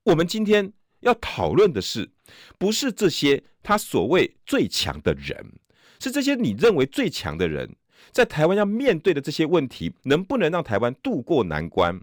[0.03, 2.11] 我们今天要讨论的是，
[2.59, 5.59] 不是这些他所谓最强的人，
[5.99, 7.75] 是这些你认为最强的人，
[8.11, 11.99] 在台湾要面对的这些问题，能不能让台湾渡过难关？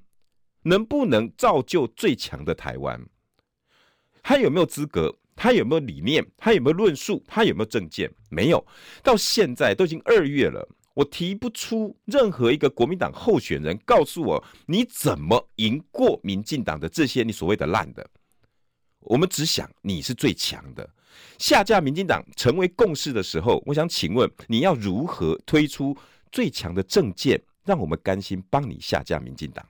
[0.63, 3.01] 能不能造就最强的台湾？
[4.23, 5.15] 他有没有资格？
[5.37, 6.25] 他有没有理念？
[6.37, 7.23] 他有没有论述？
[7.27, 8.11] 他有没有政见？
[8.31, 8.65] 没有。
[9.03, 18.09] 到现在都已经二月了，我提不出任何一个国民党候选人告诉我你怎么赢过民进党的这些你所谓的烂的。
[19.01, 20.89] 我们只想你是最强的。
[21.39, 25.97] 下架民进党成为共识的时候，我想请问你要如何推出
[26.33, 29.65] 最强的政见，让我们甘心帮你下架民进党？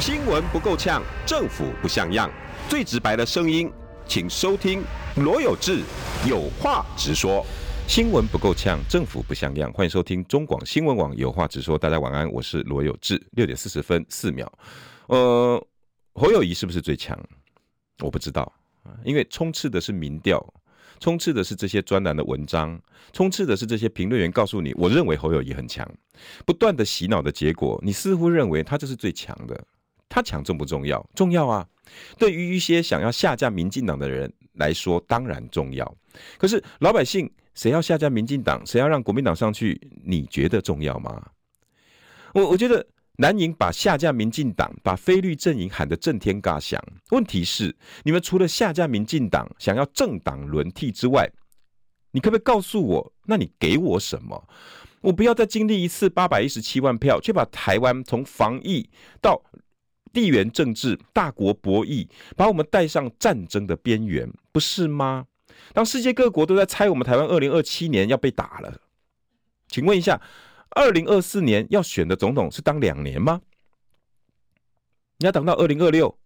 [0.00, 2.30] 新闻不够呛，政府不像样，
[2.68, 3.70] 最直白的声音，
[4.06, 4.82] 请收听
[5.16, 5.82] 罗有志
[6.28, 7.44] 有话直说。
[7.86, 11.76] 新闻不够呛，政府不像样，欢迎收听中广新闻网有话直说。
[11.76, 13.20] 大家晚安，我是罗有志。
[13.32, 14.50] 六点四十分四秒，
[15.08, 15.66] 呃，
[16.14, 17.18] 侯友谊是不是最强？
[17.98, 18.52] 我不知道，
[19.04, 20.40] 因为充斥的是民调，
[21.00, 22.80] 充斥的是这些专栏的文章，
[23.12, 25.90] 充斥的是这些评论员告诉你，我认为侯友宜很强，
[26.46, 29.64] 不断的洗脑的结果，你似乎认为他这是最强的。
[30.12, 31.04] 他强重不重要？
[31.14, 31.66] 重要啊！
[32.18, 35.96] 对于一些想要下架民进党的人来说，当然重要。
[36.36, 39.80] 可是老百姓谁要下架民进党，谁要让国民党上去？
[40.04, 41.24] 你觉得重要吗？
[42.34, 42.84] 我我觉得
[43.20, 46.82] 蓝营把下架民进党，把非绿阵营喊得震天嘎响。
[47.10, 51.30] 问题是，你们除了下架民进党，想要政党轮替之外，
[52.12, 53.12] 你可不可以告诉我？
[53.26, 54.48] 那你给我什么？
[55.02, 58.88] 我不要再经历一次八百一十七万票，却把台湾从防疫
[59.20, 59.42] 到
[60.14, 65.26] 地缘政治、大国博弈，把我们带上战争的边缘，不是吗？
[65.74, 68.80] 当世界各国都在猜我们台湾二零二七年要被打了，
[69.68, 70.18] 请问一下，
[70.70, 73.40] 二零二四年要选的总统是当两年吗？
[75.18, 76.18] 你要等到二零二六，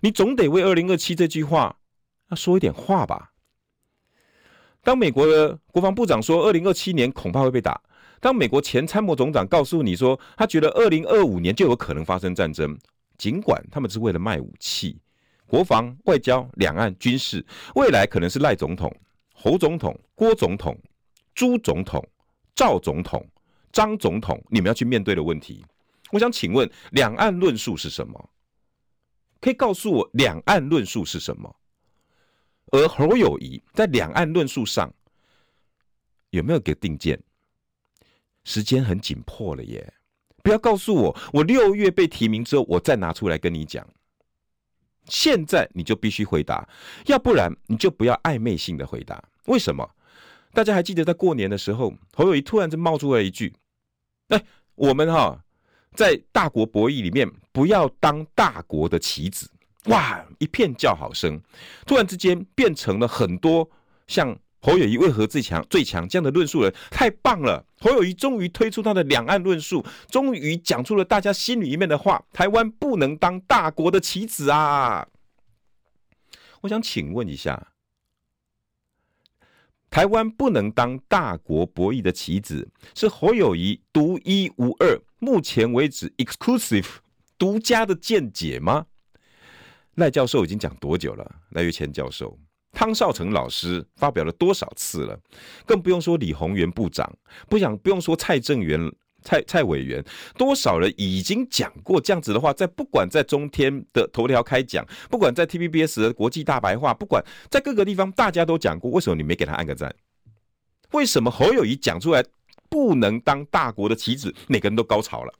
[0.00, 1.76] 你总得为二零二七这句话
[2.30, 3.32] 要说一点话吧？
[4.82, 7.80] 当美国的国防部长说二零二七年恐怕会被打，
[8.18, 12.78] 当美国前参谋总长告诉你说他觉得二零二五年就有可能发生战争。
[13.18, 14.98] 尽管他们是为了卖武器、
[15.46, 18.90] 国防、外交、两岸、军事，未来可能是赖总统、
[19.34, 20.74] 侯总统、郭总统、
[21.34, 22.02] 朱总统、
[22.54, 23.22] 赵总统、
[23.72, 25.64] 张总统，你们要去面对的问题。
[26.10, 28.30] 我想请问，两岸论述是什么？
[29.40, 31.54] 可以告诉我两岸论述是什么？
[32.72, 34.92] 而侯友谊在两岸论述上
[36.30, 37.20] 有没有给定见？
[38.44, 39.92] 时间很紧迫了耶。
[40.42, 43.86] 不要告诉我，我六月被提名之后，我再拿出来跟你讲。
[45.06, 46.68] 现在你就必须回答，
[47.06, 49.22] 要不然你就不要暧昧性的回答。
[49.46, 49.88] 为什么？
[50.52, 53.52] 大家还记得在过年的时候，侯友谊突然就冒出来一句
[54.30, 54.42] ：“哎，
[54.74, 55.38] 我们哈
[55.94, 59.48] 在大国博弈里面不要当大国的棋子。”
[59.86, 61.40] 哇，一片叫好声，
[61.86, 63.70] 突然之间变成了很多
[64.08, 64.36] 像。
[64.62, 65.66] 侯友宜为何最强？
[65.70, 67.64] 最强这样的论述人太棒了！
[67.78, 75.08] 侯友宜终于推出他的两岸论述，终于讲出了大家心里面的话：台湾不能当大国的棋子啊！
[76.60, 77.69] 我想请问一下，
[79.90, 86.86] 台湾不能当大国博弈的棋子，是侯友谊独一无二、目前为止 exclusive
[87.36, 88.86] 独家的见解吗？
[89.96, 91.28] 赖教授已经讲多久了？
[91.50, 92.38] 赖岳谦教授。
[92.72, 95.18] 汤少成老师发表了多少次了？
[95.66, 97.12] 更不用说李鸿源部长，
[97.48, 98.80] 不想不用说蔡正元、
[99.22, 100.04] 蔡蔡委员，
[100.36, 102.52] 多少人已经讲过这样子的话？
[102.52, 108.90] 在不管在中天的头条开讲，不管在 TVBS 的国际大白话，不管在各个地方，大家都讲过。
[108.90, 109.94] 为什么你没给他按个赞？
[110.92, 112.24] 为什么侯友谊讲出来
[112.68, 115.32] 不能当大国的棋子，每个人都高潮了？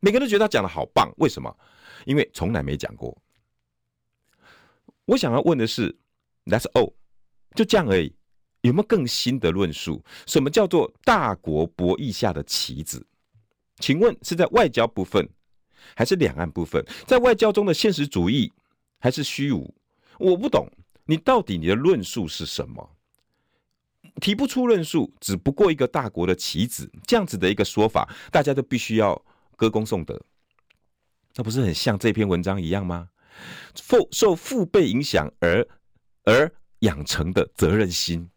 [0.00, 1.12] 每个人都觉得他讲的好棒。
[1.18, 1.56] 为什么？
[2.04, 3.16] 因为从来没讲过。
[5.04, 5.96] 我想要问的是
[6.46, 6.94] ，That's all，
[7.54, 8.14] 就这样而已。
[8.62, 10.02] 有没有更新的论述？
[10.26, 13.04] 什么叫做大国博弈下的棋子？
[13.78, 15.28] 请问是在外交部分，
[15.94, 16.84] 还是两岸部分？
[17.06, 18.52] 在外交中的现实主义，
[19.00, 19.74] 还是虚无？
[20.18, 20.68] 我不懂，
[21.04, 22.88] 你到底你的论述是什么？
[24.20, 29.20] 提不出论述，只不过一个大国的棋子，这样子的一个说法，大家都必须要
[29.56, 30.20] 歌功颂德，
[31.34, 33.08] 那不是很像这篇文章一样吗？
[33.74, 35.66] 受受父辈影响而
[36.24, 38.28] 而养成的责任心，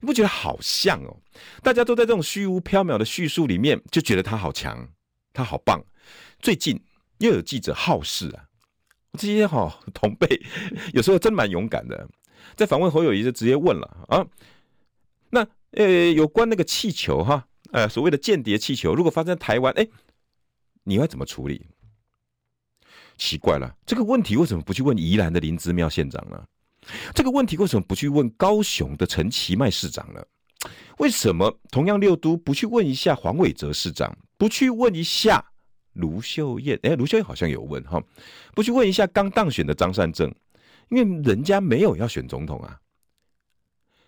[0.00, 1.16] 你不觉得好像哦？
[1.62, 4.88] 大家都在这种虚无缥缈的叙述里面，就觉得他好强，
[5.32, 5.82] 他好棒。
[6.40, 6.82] 最近
[7.18, 8.44] 又有记者好事啊，
[9.18, 10.40] 这些哈、哦、同辈
[10.94, 12.08] 有时候真蛮勇敢的，
[12.56, 14.26] 在访问侯友谊就直接问了啊，
[15.28, 19.86] 那呃有关那个气球哈，呃所谓的间谍气球，如果发生在台湾，哎，
[20.84, 21.66] 你会怎么处理？
[23.18, 26.42] 奇怪了，这个问题为什么不去问宜兰的林姿妙县长呢？
[27.14, 30.24] 这个问题为什么不去问高雄的陈其迈市长呢？
[30.98, 35.42] 为什么同样六都不去问一下黄伟哲市长，不去问一下
[35.94, 36.78] 卢秀燕？
[36.82, 38.02] 哎，卢秀燕好像有问哈，
[38.54, 40.34] 不去问一下刚当选的张善政，
[40.90, 42.78] 因为人家没有要选总统啊，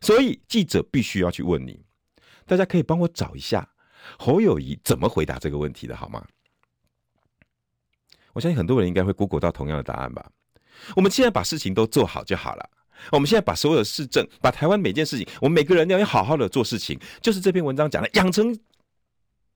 [0.00, 1.82] 所以记者必须要去问你。
[2.44, 3.66] 大家可以帮我找一下
[4.18, 6.26] 侯友宜怎么回答这个问题的好吗？
[8.34, 10.30] 我相信很多人应该会 Google 到同样的答案吧。
[10.96, 12.70] 我们现在把事情都做好就好了。
[13.10, 18.56] 我们现在把所有的市政，把台湾每件事情，我们每个人要好好的做事情，就是这篇文章讲的，养成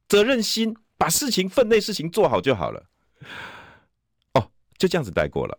[0.08, 2.84] 责任心，把事情分内事情做好就好了。
[4.34, 5.58] 哦，就这样子带过了。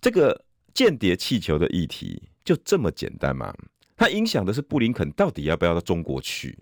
[0.00, 0.44] 这个
[0.74, 3.54] 间谍气球的议题就这么简单吗？
[3.96, 6.58] 它影响的是布林肯到底要不要到中国去？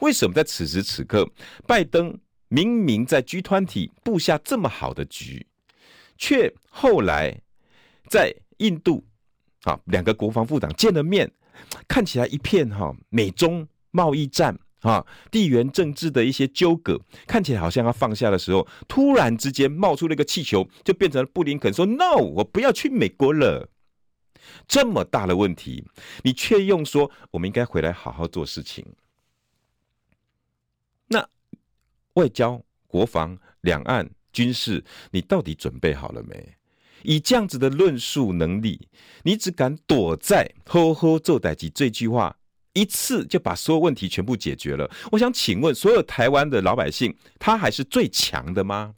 [0.00, 1.28] 为什么在此时此刻，
[1.66, 2.18] 拜登
[2.48, 5.46] 明明在 G 团体布下这么好的局，
[6.16, 7.40] 却后来
[8.08, 9.04] 在印度
[9.62, 11.30] 啊，两个国防部长见了面，
[11.88, 23.70] 看起来一片哈美中贸易战啊，地缘政治的一些纠葛，看起来好像要放下的时候，突然之间冒出了一个气球，就变成布林肯说：“No，我不要去美国了。”
[24.68, 25.84] 这么大的问题，
[26.22, 28.84] 你却用说我们应该回来好好做事情。
[31.06, 31.26] 那
[32.14, 36.56] 外交、国防、两岸、军事，你到底准备好了没？
[37.04, 38.88] 以这样子的论述能力，
[39.22, 42.36] 你只敢躲在“呵呵做代志”这句话，
[42.72, 44.90] 一次就把所有问题全部解决了。
[45.12, 48.94] 我想请问，所有台湾的老百姓，他还是最强的吗？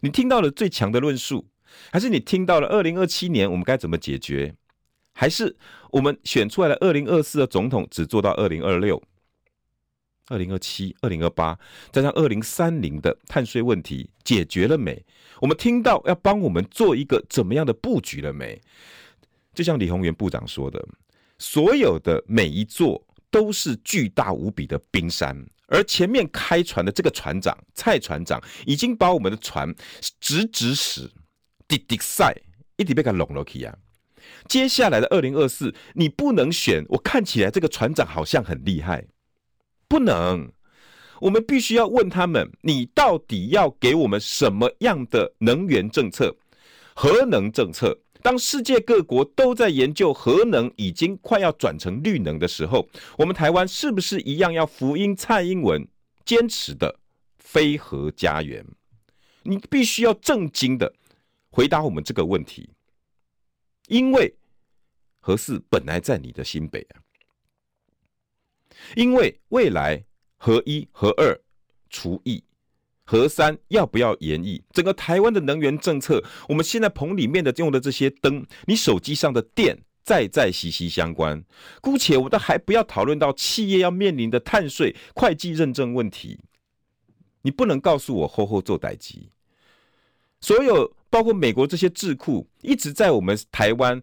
[0.00, 1.48] 你听到了最强的论述，
[1.90, 4.54] 还是你听到了二零二七年我们该怎么解决？
[5.14, 5.56] 还是
[5.92, 9.02] 我们选出来的二零二四的总统只做到二零二六？
[10.28, 11.58] 二零二七、二零二八，
[11.92, 15.04] 加上二零三零的碳税问题解决了没？
[15.40, 18.60] 我们听到要帮我们做一个怎么样的布局了没？
[19.54, 20.84] 就像李鸿源部长说的，
[21.38, 29.74] 所有的每一座都是巨大无比的冰山，而前面开船的这个船长蔡船长已经把我们的船
[30.20, 31.10] 直直使
[31.68, 32.34] 滴滴塞，
[32.76, 33.76] 一直被他拢了去啊！
[34.48, 39.06] 接下来的二零二四，你不能选，我看起来这个船长好像很厉害。
[39.88, 40.50] 不能，
[41.20, 46.36] 我们必须要问他们：你到底要给我们什么样的能源政策？
[46.94, 47.98] 核能政策？
[48.22, 55.86] 当世界各国都在研究核能已经快要转成绿能的时候，我们台湾是不是一样要福音蔡英文
[56.24, 56.98] 坚持的
[57.38, 58.66] 非核家园？
[59.44, 60.92] 你必须要正经的
[61.50, 62.68] 回答我们这个问题，
[63.86, 64.34] 因为
[65.20, 67.05] 核四本来在你的新北啊。
[68.94, 70.04] 因为未来
[70.36, 71.38] 核一、核二
[71.90, 72.42] 除役，
[73.04, 74.62] 核三要不要延役？
[74.72, 81.42] 整个台湾的能源政策，我们现在棚里面的用的这些灯，你手机上的电，再再息息相关。
[81.80, 86.38] 姑且我都还不要讨论到企业要面临的碳税、会计认证问题，
[87.42, 89.30] 你不能告诉我后后做代机。
[90.40, 94.00] 所有包括美国这些智库一直在我们台湾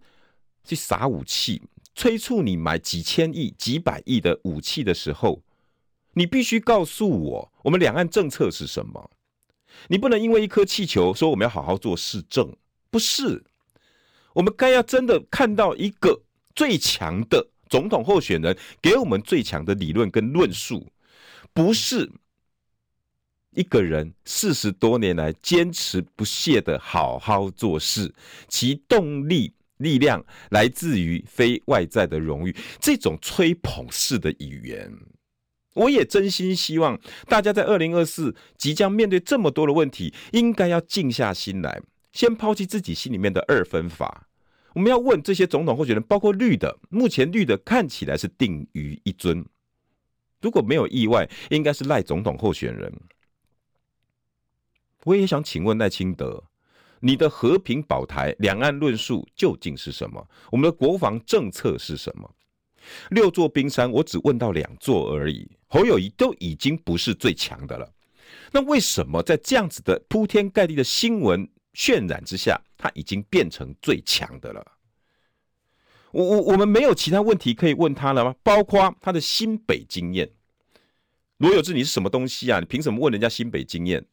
[0.64, 1.62] 去撒武器。
[1.96, 5.44] 催促你买几千亿、几百亿的武器的时候，
[6.14, 9.12] 你必须告诉我，我们两岸政策是什么？
[9.88, 12.56] 你不能因为一颗气球说我们要好好做市政，
[12.90, 13.44] 不是？
[14.34, 16.22] 我们该要真的看到一个
[16.56, 20.92] 最强的总统候选人，给我们最强的理论跟论述，
[21.54, 22.12] 不是
[23.52, 28.14] 一个人四十多年来坚持不懈的好好做事，
[28.48, 29.54] 其动力。
[29.84, 34.92] 力量来自于非外在的荣誉，这种吹捧式的语言，
[35.74, 41.82] 我也真心希望大家在二零二四即将面对这么多的问题，应该要静下心来，
[42.12, 44.28] 先抛弃自己心里面的二分法。
[44.74, 49.46] 我们要问这些总统候选人，包括绿的，目前绿的看起来是定于一尊，
[50.42, 52.92] 如果没有意外，应该是赖总统候选人。
[55.04, 56.46] 我也想请问赖清德。
[57.06, 60.26] 你的和平保台、两岸论述究竟是什么？
[60.50, 62.34] 我们的国防政策是什么？
[63.10, 65.46] 六座冰山，我只问到两座而已。
[65.68, 67.94] 侯友谊都已经不是最强的了，
[68.54, 74.66] 那为什么在这样子的铺天盖地的新闻渲染之下，他已经变成最强的了？
[76.12, 78.34] 我我我们没有其他问题可以问他了吗？
[78.44, 80.32] 包括他的新北经验。
[81.38, 82.62] 罗友志，你是什么东西啊？
[82.62, 84.06] 你凭什么问人家新北经验？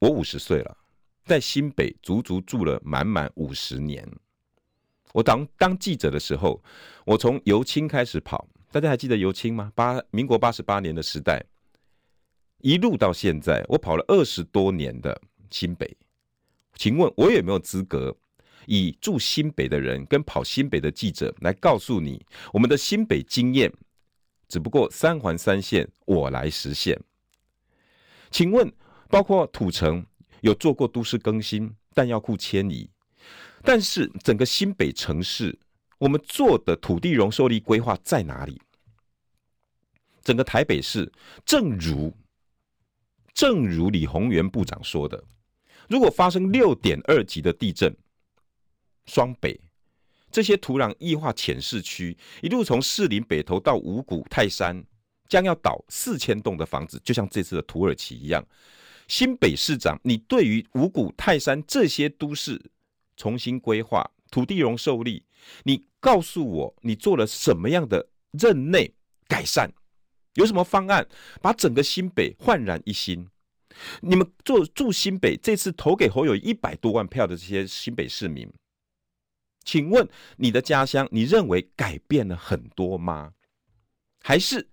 [0.00, 0.76] 我五十岁了，
[1.24, 4.08] 在新北足足住了满满五十年。
[5.12, 6.62] 我当当记者的时候，
[7.04, 9.72] 我从油青开始跑，大家还记得油青吗？
[9.74, 11.44] 八民国八十八年的时代，
[12.58, 15.20] 一路到现在，我跑了二十多年的
[15.50, 15.96] 新北。
[16.74, 18.16] 请问，我有没有资格
[18.66, 23.72] 以住新北的人跟跑新北的记者来告诉你，我们的新北经验
[24.46, 27.00] 只不过三环三线，我来实现？
[28.30, 28.70] 请问，
[29.08, 30.04] 包括土城
[30.42, 32.88] 有做过都市更新、弹药库迁移？
[33.62, 35.58] 但是整个新北城市，
[35.98, 38.60] 我们做的土地容受力规划在哪里？
[40.22, 41.10] 整个台北市，
[41.44, 42.14] 正如
[43.32, 45.24] 正如李鸿源部长说的，
[45.88, 47.96] 如果发生六点二级的地震，
[49.06, 49.58] 双北
[50.30, 54.84] 这些土壤异化浅市区，一路从士林北投到五股泰山，
[55.28, 58.46] 将要倒四千栋的房子，就像这次的土耳其一样。
[59.08, 62.70] 新北市长，你对于五股泰山这些都市？
[63.16, 65.24] 重新规划土地容受力，
[65.64, 68.94] 你告诉我你做了什么样的任内
[69.26, 69.72] 改善？
[70.34, 71.08] 有什么方案
[71.40, 73.26] 把整个新北焕然一新？
[74.02, 78.48] 你们做住新北，这次投给侯友一百多万票的这些新北市民，
[79.64, 83.32] 请问你的家乡，你认为改变了很多吗？
[84.20, 84.68] 还是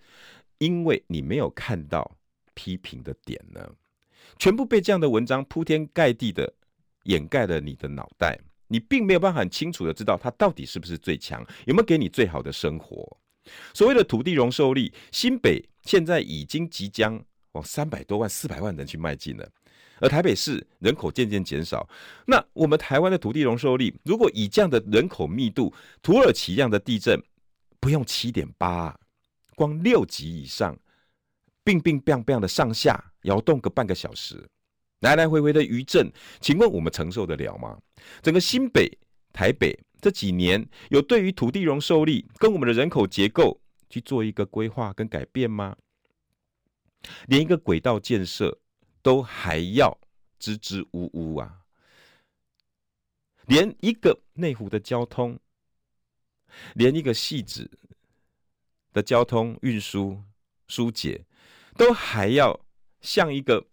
[0.57, 2.17] 因为你没有看到
[2.53, 3.75] 批评的点呢？
[4.37, 6.53] 全部被这样的文章铺天盖地的。
[7.05, 8.35] 掩盖了你的脑袋，
[8.67, 13.05] 你并没有办法很清楚的知道它到底是不是最强，有没有给你最好的生活。
[13.75, 19.47] 所谓的土地容受力，新北现在已经即将往三百多万、四百万人去迈进了，
[19.99, 21.87] 而台北市人口渐渐减少。
[22.25, 25.71] 那我们台湾的土地容受力，如果以这样的人口密度，
[26.01, 27.21] 土耳其一样的地震，
[27.79, 28.99] 不用七点八，
[29.55, 30.75] 光六级以上，
[31.65, 34.47] 乒乒乓乓的上下摇动个半个小时。
[34.99, 36.09] 来来回回的余震，
[36.39, 37.77] 请问我们承受得了吗？
[38.21, 38.89] 整个新北、
[39.33, 43.59] 台北这几年有对于土地容受力跟我们的人口结构
[43.89, 45.75] 去做一个规划跟改变吗？
[47.27, 48.57] 连一个轨道建设
[49.01, 49.95] 都还要
[50.39, 51.61] 支支吾吾啊！
[53.45, 55.37] 连一个内湖的交通，
[56.73, 57.69] 连一个汐止
[58.91, 60.19] 的交通运输
[60.67, 61.23] 疏解，
[61.77, 62.59] 都还要
[63.01, 63.65] 像一个。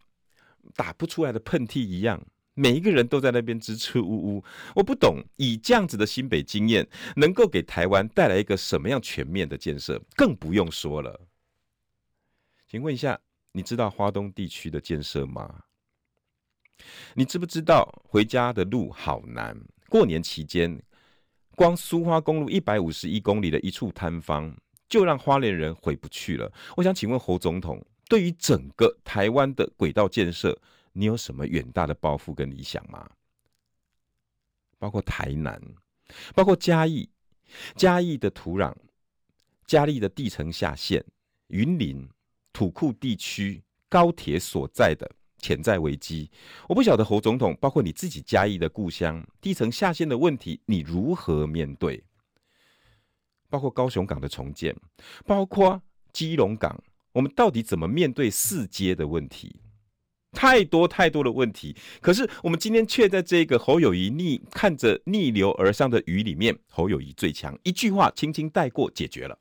[0.77, 2.25] 打不出来的喷嚏一样，
[2.55, 4.45] 每一个人都在那边支支吾吾。
[4.77, 10.01] 我不懂，以这样子的新北经验，能够给台湾带来一个什么样全面的建设？
[10.15, 11.21] 更不用说了。
[12.67, 15.65] 请问一下，你知道花东地区的建设吗？
[17.15, 19.61] 你知不知道回家的路好难？
[19.91, 20.81] 过年期间，
[21.57, 24.57] 光苏花公路一百五十一公里的一处坍方，
[24.89, 26.51] 就让花莲人回不去了。
[26.77, 27.85] 我想请问侯总统。
[28.13, 30.61] 对于整个台湾的轨道建设，
[30.93, 33.09] 你有什么远大的抱负跟理想吗？
[34.79, 35.59] 包括台南，
[36.35, 37.09] 包括嘉义，
[37.75, 38.71] 嘉义的土壤，
[39.65, 41.03] 嘉义的地层下陷，
[41.47, 42.07] 云林
[42.53, 46.31] 土库地区高铁所在的潜在危机，
[46.69, 52.05] 我不晓得侯总统，包括你自己嘉义的故乡，地层下陷的问题，你如何面对？
[53.49, 54.77] 包括高雄港的重建，
[55.25, 55.81] 包括
[56.13, 56.79] 基隆港。
[57.13, 59.57] 我们到底怎么面对四接的问题？
[60.33, 61.77] 太多太多的问题。
[62.01, 69.39] 可是我们今天却在这个侯友宜逆看着逆流而上的雨里面，侯友宜最强，一句话轻轻带过解决了。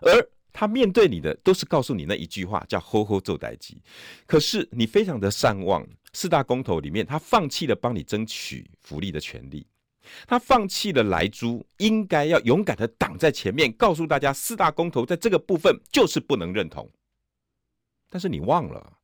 [0.00, 3.74] 而他面对你的都是告诉你那一句话，叫“吼吼做代志”。
[4.26, 9.64] 可是你非常的善忘，四大公投里面，他放弃了帮你争取福利的权利。
[10.26, 16.90] 他放弃了莱猪，应该要勇敢的挡在前面，告诉大家四大公投在这个部分就是不能认同。
[18.08, 18.98] 但是你忘了，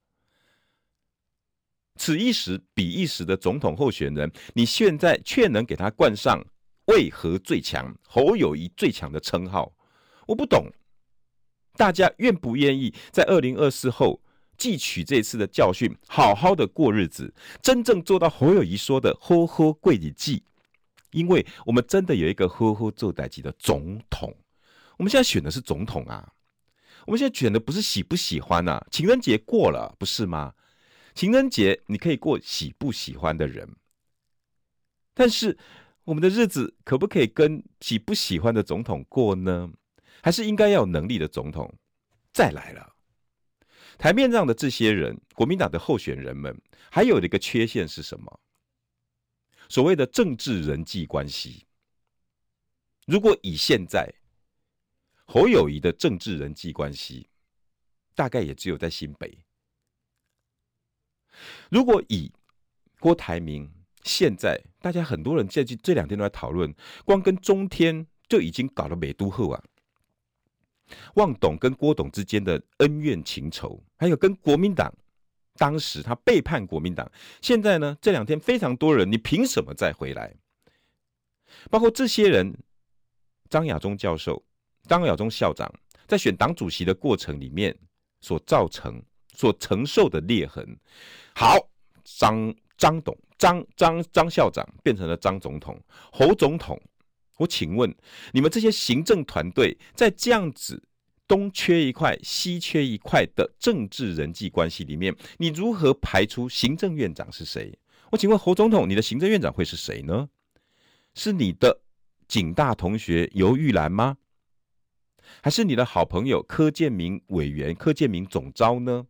[1.96, 6.44] 此一时彼一时的总统候选人，你现在却能给他冠上
[6.86, 9.72] “为何最强”、“侯友谊最强”的称号。
[10.26, 10.66] 我不懂，
[11.74, 14.20] 大家愿不愿意在二零二四后
[14.58, 17.32] 汲取这次的教训，好好的过日子，
[17.62, 20.42] 真正做到侯友谊说的“好好过日子”。
[21.16, 24.36] 因为我们真的有一个呵呵做代志的总统，
[24.98, 26.30] 我们现在选的是总统啊，
[27.06, 28.86] 我们现在选的不是喜不喜欢啊。
[28.90, 30.52] 情人节过了，不是吗？
[31.14, 33.76] 情人节你可以过喜不喜欢的人，
[35.14, 35.56] 但是
[36.04, 39.70] 我们的日子可不可以跟喜不喜欢的总统过呢？
[40.22, 41.72] 还是应该要有能力的总统？
[42.34, 42.92] 再来了，
[43.96, 46.60] 台面上的这些人，国民党的候选人们，
[46.90, 48.40] 还有一个缺陷是什么？
[49.68, 51.66] 所谓的政治人际关系，
[53.06, 54.12] 如果以现在
[55.24, 57.28] 侯友宜的政治人际关系，
[58.14, 59.38] 大概也只有在新北，
[61.70, 62.32] 如果以
[63.00, 63.70] 郭台铭
[64.04, 66.72] 现在，大家很多人在这这两天都在讨论，
[67.04, 69.64] 光跟中天就已经搞了美都后啊，
[71.14, 74.94] 旺董跟郭董之间的恩怨情仇，还有跟国民党
[75.56, 80.34] 当时他背叛国民党，现在呢这两天非常多人，你凭什么再回来？
[81.70, 82.56] 包括这些人，
[83.48, 84.44] 张亚中教授、
[84.84, 85.72] 张亚中校长
[86.06, 87.76] 在选党主席的过程里面
[88.20, 89.02] 所造成、
[89.34, 90.64] 所承受的裂痕。
[91.34, 91.56] 好，
[92.04, 95.80] 张张董、张张张校长变成了张总统、
[96.12, 96.80] 侯总统。
[97.38, 97.94] 我请问
[98.32, 100.82] 你们这些行政团队，在这样子
[101.28, 107.78] 东缺一块、西缺一块的政治人际关系里面，你如何排除行政院长是谁？
[108.12, 110.28] 我请问侯总统，你的行政院长会是谁呢？
[111.14, 111.80] 是你的
[112.28, 114.18] 警大同学游玉兰吗？
[115.42, 119.06] 还是你的好朋友柯建明委员、柯建明总招呢？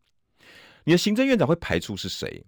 [0.85, 2.45] 你的行政院长会排除是谁？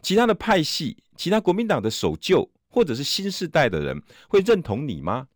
[0.00, 5.28] 其他的派系、其他国民党的守旧或者是新世代的人会认同你吗？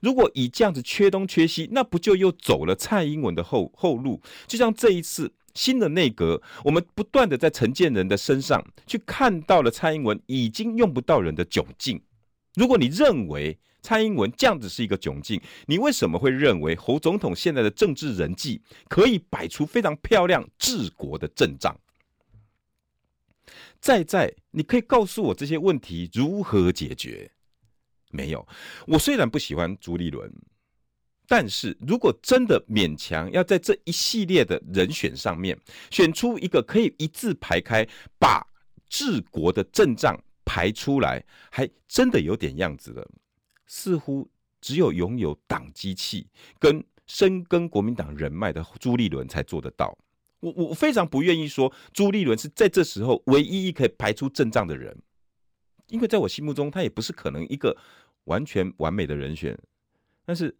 [0.00, 4.20] 如果以这样子缺东缺西，那不就又走了蔡英文的后后路？
[4.46, 12.00] 就像这一次新的内阁，我们不断的在陈建仁的身上去看到了蔡英文已经用不到人的窘境。
[12.54, 21.74] 如果你认为蔡英文这样子是一个窘境，你为什么会认为侯总统现在的政治人际可以摆出非常漂亮治国的阵仗？
[23.80, 27.32] 在在，你可以告诉我这些问题如何解决？
[28.12, 28.46] 没有。
[28.86, 30.32] 我虽然不喜欢朱立伦，
[31.26, 35.58] 但是如果真的勉强要在这一系列的人选上面
[35.90, 37.84] 选出一个可以一字排开，
[38.20, 38.46] 把
[38.88, 40.16] 治国的阵仗。
[40.44, 43.08] 排出来还真的有点样子了，
[43.64, 44.28] 似乎
[44.60, 46.26] 只有拥有党机器
[46.58, 49.96] 跟深耕国民党人脉的朱立伦才做得到。
[50.40, 55.00] 我我非常不愿意说朱立伦是在这时候唯一一可以排出阵仗的人，
[55.92, 57.76] 因为在我心目中他也不是可能一个
[58.24, 59.56] 完全完美的人选，
[60.24, 60.56] 但是。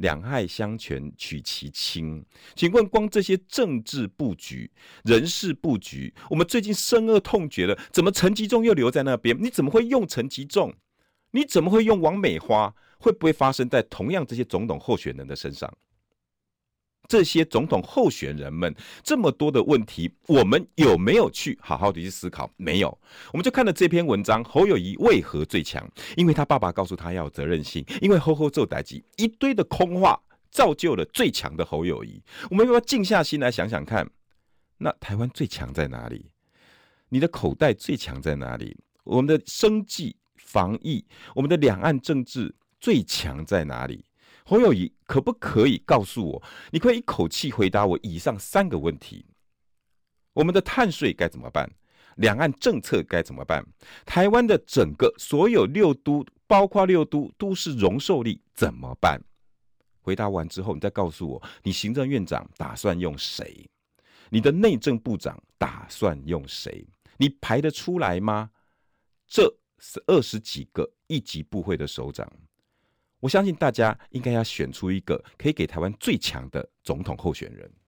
[0.00, 2.24] 两害相权取其轻，
[2.54, 4.70] 请问光这些政治布局、
[5.04, 7.78] 人事布局，我们最近深恶痛绝了。
[7.92, 9.36] 怎么陈吉仲又留在那边？
[9.38, 10.72] 你怎么会用陈吉仲？
[11.32, 12.74] 你怎么会用王美花？
[12.98, 15.70] 会不会发生在同样这些总统候选人的身上？
[17.08, 22.48] 这些总统候选人们这么多的问题，我们有没有去好好的去思考？
[22.56, 22.96] 没有，
[23.32, 24.44] 我们就看了这篇文章。
[24.44, 25.84] 侯友谊为何最强？
[26.16, 27.84] 因为他爸爸告诉他要有责任心。
[28.00, 30.20] 因为吼吼做代志，一堆的空话
[30.50, 32.22] 造就了最强的侯友谊。
[32.48, 34.08] 我们要静下心来想想看？
[34.78, 36.30] 那台湾最强在哪里？
[37.08, 38.76] 你的口袋最强在哪里？
[39.02, 44.04] 我们的生计、防疫，我们的两岸政治最强在哪里？
[44.44, 46.42] 侯友谊，可不可以告诉我？
[46.70, 49.24] 你可以一口气回答我以上三个问题：
[50.32, 51.70] 我们的碳税该怎么办？
[52.16, 53.64] 两岸政策该怎么办？
[54.04, 59.20] 台湾的整个所有六都，包括六都都市容受力怎么办？
[60.02, 63.68] 回答完之后，你再告诉我，你行政院长打算用谁？
[64.30, 66.86] 你的内政部长打算用谁？
[67.16, 68.50] 你排得出来吗？
[69.26, 69.44] 这
[69.78, 72.30] 是二十几个一级部会的首长。
[73.20, 77.70] 我相信大家应该要选出一个可以给台湾最强的总统候选人。